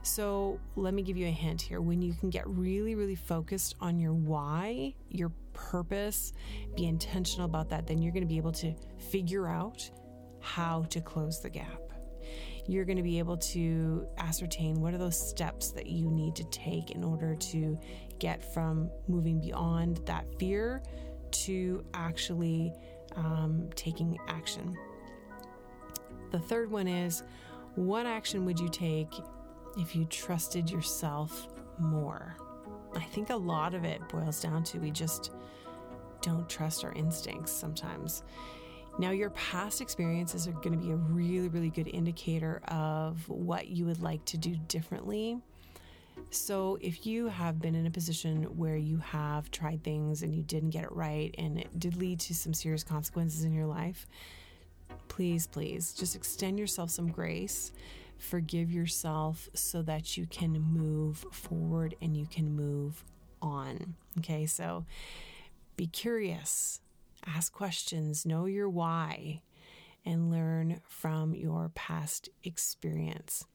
So, 0.02 0.58
let 0.76 0.94
me 0.94 1.02
give 1.02 1.16
you 1.16 1.26
a 1.26 1.30
hint 1.30 1.62
here. 1.62 1.80
When 1.80 2.02
you 2.02 2.14
can 2.14 2.30
get 2.30 2.46
really, 2.46 2.94
really 2.94 3.14
focused 3.14 3.74
on 3.80 3.98
your 3.98 4.12
why, 4.12 4.94
your 5.08 5.32
purpose, 5.52 6.32
be 6.76 6.86
intentional 6.86 7.46
about 7.46 7.68
that, 7.70 7.86
then 7.86 8.02
you're 8.02 8.12
going 8.12 8.22
to 8.22 8.28
be 8.28 8.36
able 8.36 8.52
to 8.52 8.74
figure 8.98 9.46
out 9.46 9.88
how 10.40 10.82
to 10.90 11.00
close 11.00 11.40
the 11.40 11.50
gap. 11.50 11.80
You're 12.66 12.84
going 12.84 12.96
to 12.96 13.02
be 13.02 13.18
able 13.18 13.36
to 13.36 14.06
ascertain 14.18 14.80
what 14.80 14.94
are 14.94 14.98
those 14.98 15.18
steps 15.18 15.70
that 15.72 15.86
you 15.86 16.10
need 16.10 16.34
to 16.36 16.44
take 16.44 16.92
in 16.92 17.04
order 17.04 17.34
to 17.34 17.78
get 18.18 18.52
from 18.52 18.90
moving 19.08 19.40
beyond 19.40 19.98
that 20.06 20.26
fear 20.38 20.82
to 21.30 21.84
actually 21.94 22.72
um, 23.16 23.68
taking 23.74 24.18
action. 24.28 24.76
The 26.30 26.38
third 26.38 26.70
one 26.70 26.88
is 26.88 27.22
what 27.74 28.06
action 28.06 28.44
would 28.44 28.58
you 28.58 28.68
take 28.68 29.12
if 29.78 29.94
you 29.94 30.04
trusted 30.06 30.70
yourself 30.70 31.48
more? 31.78 32.36
I 32.94 33.02
think 33.04 33.30
a 33.30 33.36
lot 33.36 33.74
of 33.74 33.84
it 33.84 34.00
boils 34.08 34.40
down 34.40 34.62
to 34.64 34.78
we 34.78 34.90
just 34.90 35.32
don't 36.22 36.48
trust 36.48 36.84
our 36.84 36.92
instincts 36.92 37.52
sometimes. 37.52 38.22
Now, 38.98 39.10
your 39.10 39.30
past 39.30 39.80
experiences 39.80 40.46
are 40.46 40.52
going 40.52 40.72
to 40.72 40.78
be 40.78 40.92
a 40.92 40.96
really, 40.96 41.48
really 41.48 41.70
good 41.70 41.88
indicator 41.88 42.62
of 42.68 43.28
what 43.28 43.66
you 43.68 43.86
would 43.86 44.00
like 44.00 44.24
to 44.26 44.38
do 44.38 44.56
differently 44.68 45.38
so, 46.30 46.78
if 46.80 47.06
you 47.06 47.28
have 47.28 47.60
been 47.60 47.74
in 47.74 47.86
a 47.86 47.90
position 47.90 48.44
where 48.56 48.76
you 48.76 48.98
have 48.98 49.50
tried 49.50 49.82
things 49.84 50.22
and 50.22 50.34
you 50.34 50.42
didn't 50.42 50.70
get 50.70 50.84
it 50.84 50.92
right 50.92 51.34
and 51.38 51.58
it 51.58 51.78
did 51.78 51.96
lead 51.96 52.20
to 52.20 52.34
some 52.34 52.54
serious 52.54 52.84
consequences 52.84 53.44
in 53.44 53.52
your 53.52 53.66
life, 53.66 54.06
please, 55.08 55.46
please 55.46 55.92
just 55.92 56.16
extend 56.16 56.58
yourself 56.58 56.90
some 56.90 57.10
grace. 57.10 57.72
Forgive 58.18 58.72
yourself 58.72 59.48
so 59.54 59.82
that 59.82 60.16
you 60.16 60.26
can 60.26 60.52
move 60.60 61.24
forward 61.30 61.94
and 62.00 62.16
you 62.16 62.26
can 62.26 62.54
move 62.54 63.04
on. 63.42 63.94
Okay, 64.18 64.46
so 64.46 64.84
be 65.76 65.86
curious, 65.86 66.80
ask 67.26 67.52
questions, 67.52 68.24
know 68.24 68.46
your 68.46 68.68
why, 68.68 69.42
and 70.04 70.30
learn 70.30 70.80
from 70.88 71.34
your 71.34 71.70
past 71.74 72.28
experience. 72.42 73.46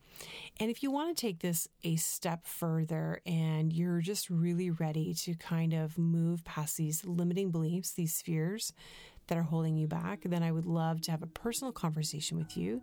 And 0.60 0.70
if 0.70 0.84
you 0.84 0.92
want 0.92 1.16
to 1.16 1.20
take 1.20 1.40
this 1.40 1.68
a 1.84 1.96
step 1.96 2.46
further 2.46 3.22
and 3.26 3.72
you're 3.72 4.02
just 4.02 4.30
really 4.30 4.72
ready 4.72 5.14
to 5.14 5.36
kind 5.36 5.74
of 5.74 5.98
move 5.98 6.44
past 6.44 6.78
these 6.78 7.06
limiting 7.06 7.52
beliefs, 7.52 7.92
these 7.92 8.22
fears 8.22 8.74
that 9.28 9.38
are 9.38 9.44
holding 9.44 9.78
you 9.78 9.88
back, 9.88 10.22
then 10.26 10.44
I 10.44 10.52
would 10.52 10.66
love 10.66 11.02
to 11.02 11.12
have 11.12 11.22
a 11.22 11.28
personal 11.28 11.72
conversation 11.72 12.38
with 12.38 12.58
you. 12.58 12.82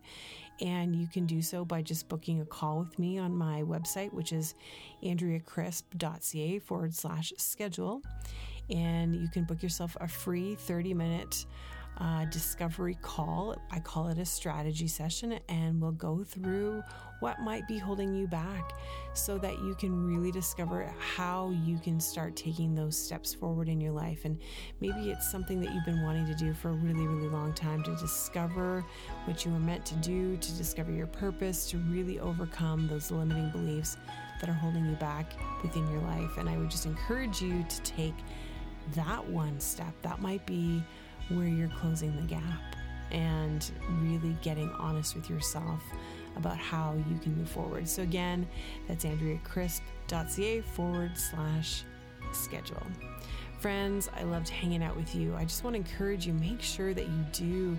And 0.61 0.96
you 0.96 1.07
can 1.07 1.27
do 1.27 1.42
so 1.42 1.64
by 1.64 1.83
just 1.83 2.09
booking 2.09 2.40
a 2.40 2.46
call 2.46 2.79
with 2.79 2.99
me 2.99 3.18
on 3.18 3.37
my 3.37 3.62
website, 3.62 4.12
which 4.12 4.33
is 4.33 4.55
andreacrisp.ca 5.05 6.59
forward 6.61 6.94
slash 6.94 7.33
schedule. 7.37 8.01
And 8.70 9.14
you 9.14 9.29
can 9.29 9.44
book 9.44 9.62
yourself 9.62 9.96
a 10.01 10.09
free 10.09 10.55
30 10.55 10.94
minute 10.94 11.46
uh, 11.98 12.26
discovery 12.26 12.98
call. 13.00 13.56
I 13.70 13.80
call 13.80 14.09
it 14.09 14.18
a 14.18 14.24
strategy 14.24 14.88
session, 14.88 15.38
and 15.48 15.80
we'll 15.80 15.92
go 15.92 16.22
through 16.24 16.82
what 17.20 17.40
might 17.40 17.66
be 17.66 17.78
holding 17.78 18.14
you 18.14 18.26
back 18.26 18.72
so 19.14 19.38
that 19.38 19.59
you 19.61 19.74
can 19.74 20.06
really 20.06 20.30
discover 20.30 20.92
how 20.98 21.50
you 21.64 21.78
can 21.78 21.98
start 21.98 22.37
taking 22.37 22.74
those 22.74 22.96
steps 22.96 23.32
forward 23.32 23.68
in 23.68 23.80
your 23.80 23.92
life. 23.92 24.26
And 24.26 24.38
maybe 24.80 25.11
it's 25.11 25.30
something 25.30 25.61
that 25.62 25.72
you've 25.72 25.87
been 25.87 26.02
wanting 26.02 26.26
to 26.26 26.35
do 26.35 26.52
for 26.52 26.68
a 26.68 26.74
really, 26.74 27.06
really 27.06 27.28
long 27.28 27.54
time 27.54 27.82
to 27.85 27.96
discover 27.96 28.85
what 29.24 29.44
you 29.44 29.52
were 29.52 29.59
meant 29.59 29.87
to 29.87 29.94
do, 29.96 30.37
to 30.37 30.52
discover 30.52 30.92
your 30.92 31.06
purpose, 31.06 31.70
to 31.70 31.78
really 31.78 32.20
overcome 32.20 32.88
those 32.88 33.11
limiting 33.11 33.50
beliefs 33.50 33.96
that 34.40 34.50
are 34.50 34.54
holding 34.54 34.85
you 34.85 34.96
back 34.96 35.32
within 35.62 35.90
your 35.90 36.02
life. 36.02 36.37
And 36.37 36.46
I 36.48 36.59
would 36.59 36.70
just 36.70 36.85
encourage 36.85 37.40
you 37.40 37.64
to 37.66 37.82
take 37.82 38.14
that 38.94 39.26
one 39.26 39.59
step. 39.59 39.94
That 40.02 40.20
might 40.20 40.46
be 40.46 40.85
where 41.28 41.46
you're 41.46 41.68
closing 41.80 42.14
the 42.16 42.22
gap 42.22 42.76
and 43.10 43.70
really 44.00 44.36
getting 44.42 44.70
honest 44.72 45.14
with 45.14 45.30
yourself 45.30 45.82
about 46.36 46.56
how 46.56 46.94
you 47.08 47.18
can 47.18 47.36
move 47.36 47.48
forward. 47.48 47.88
So, 47.88 48.02
again, 48.02 48.46
that's 48.88 49.04
AndreaCrisp.ca 49.04 50.60
forward 50.60 51.16
slash 51.16 51.84
schedule. 52.32 52.82
Friends, 53.58 54.10
I 54.14 54.24
loved 54.24 54.48
hanging 54.50 54.82
out 54.82 54.94
with 54.96 55.14
you. 55.14 55.34
I 55.34 55.44
just 55.44 55.64
want 55.64 55.74
to 55.74 55.78
encourage 55.78 56.26
you 56.26 56.34
make 56.34 56.60
sure 56.60 56.92
that 56.92 57.06
you 57.06 57.26
do 57.32 57.78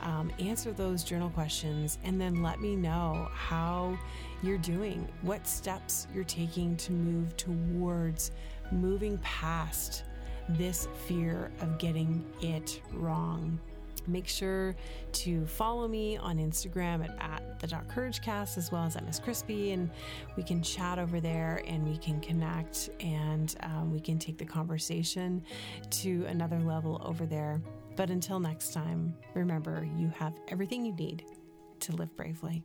um, 0.00 0.32
answer 0.38 0.72
those 0.72 1.04
journal 1.04 1.28
questions 1.30 1.98
and 2.02 2.18
then 2.18 2.42
let 2.42 2.60
me 2.60 2.74
know 2.74 3.28
how 3.32 3.98
you're 4.42 4.58
doing, 4.58 5.06
what 5.22 5.46
steps 5.46 6.06
you're 6.14 6.24
taking 6.24 6.76
to 6.78 6.92
move 6.92 7.36
towards 7.36 8.30
moving 8.72 9.18
past 9.18 10.04
this 10.50 10.88
fear 11.06 11.50
of 11.60 11.78
getting 11.78 12.24
it 12.40 12.80
wrong. 12.92 13.58
Make 14.06 14.26
sure 14.26 14.74
to 15.12 15.46
follow 15.46 15.86
me 15.86 16.16
on 16.16 16.38
Instagram 16.38 17.04
at, 17.04 17.16
at 17.20 17.60
the 17.60 17.66
Dot 17.66 17.88
Courage 17.88 18.22
Cast 18.22 18.56
as 18.56 18.72
well 18.72 18.84
as 18.84 18.96
at 18.96 19.04
Miss 19.04 19.18
Crispy, 19.18 19.72
and 19.72 19.90
we 20.36 20.42
can 20.42 20.62
chat 20.62 20.98
over 20.98 21.20
there 21.20 21.62
and 21.66 21.86
we 21.86 21.98
can 21.98 22.18
connect 22.20 22.88
and 23.00 23.54
um, 23.64 23.92
we 23.92 24.00
can 24.00 24.18
take 24.18 24.38
the 24.38 24.46
conversation 24.46 25.42
to 25.90 26.24
another 26.26 26.58
level 26.60 27.02
over 27.04 27.26
there. 27.26 27.60
But 27.96 28.10
until 28.10 28.40
next 28.40 28.72
time, 28.72 29.14
remember 29.34 29.86
you 29.96 30.08
have 30.16 30.32
everything 30.48 30.86
you 30.86 30.92
need 30.92 31.24
to 31.80 31.92
live 31.92 32.16
bravely. 32.16 32.64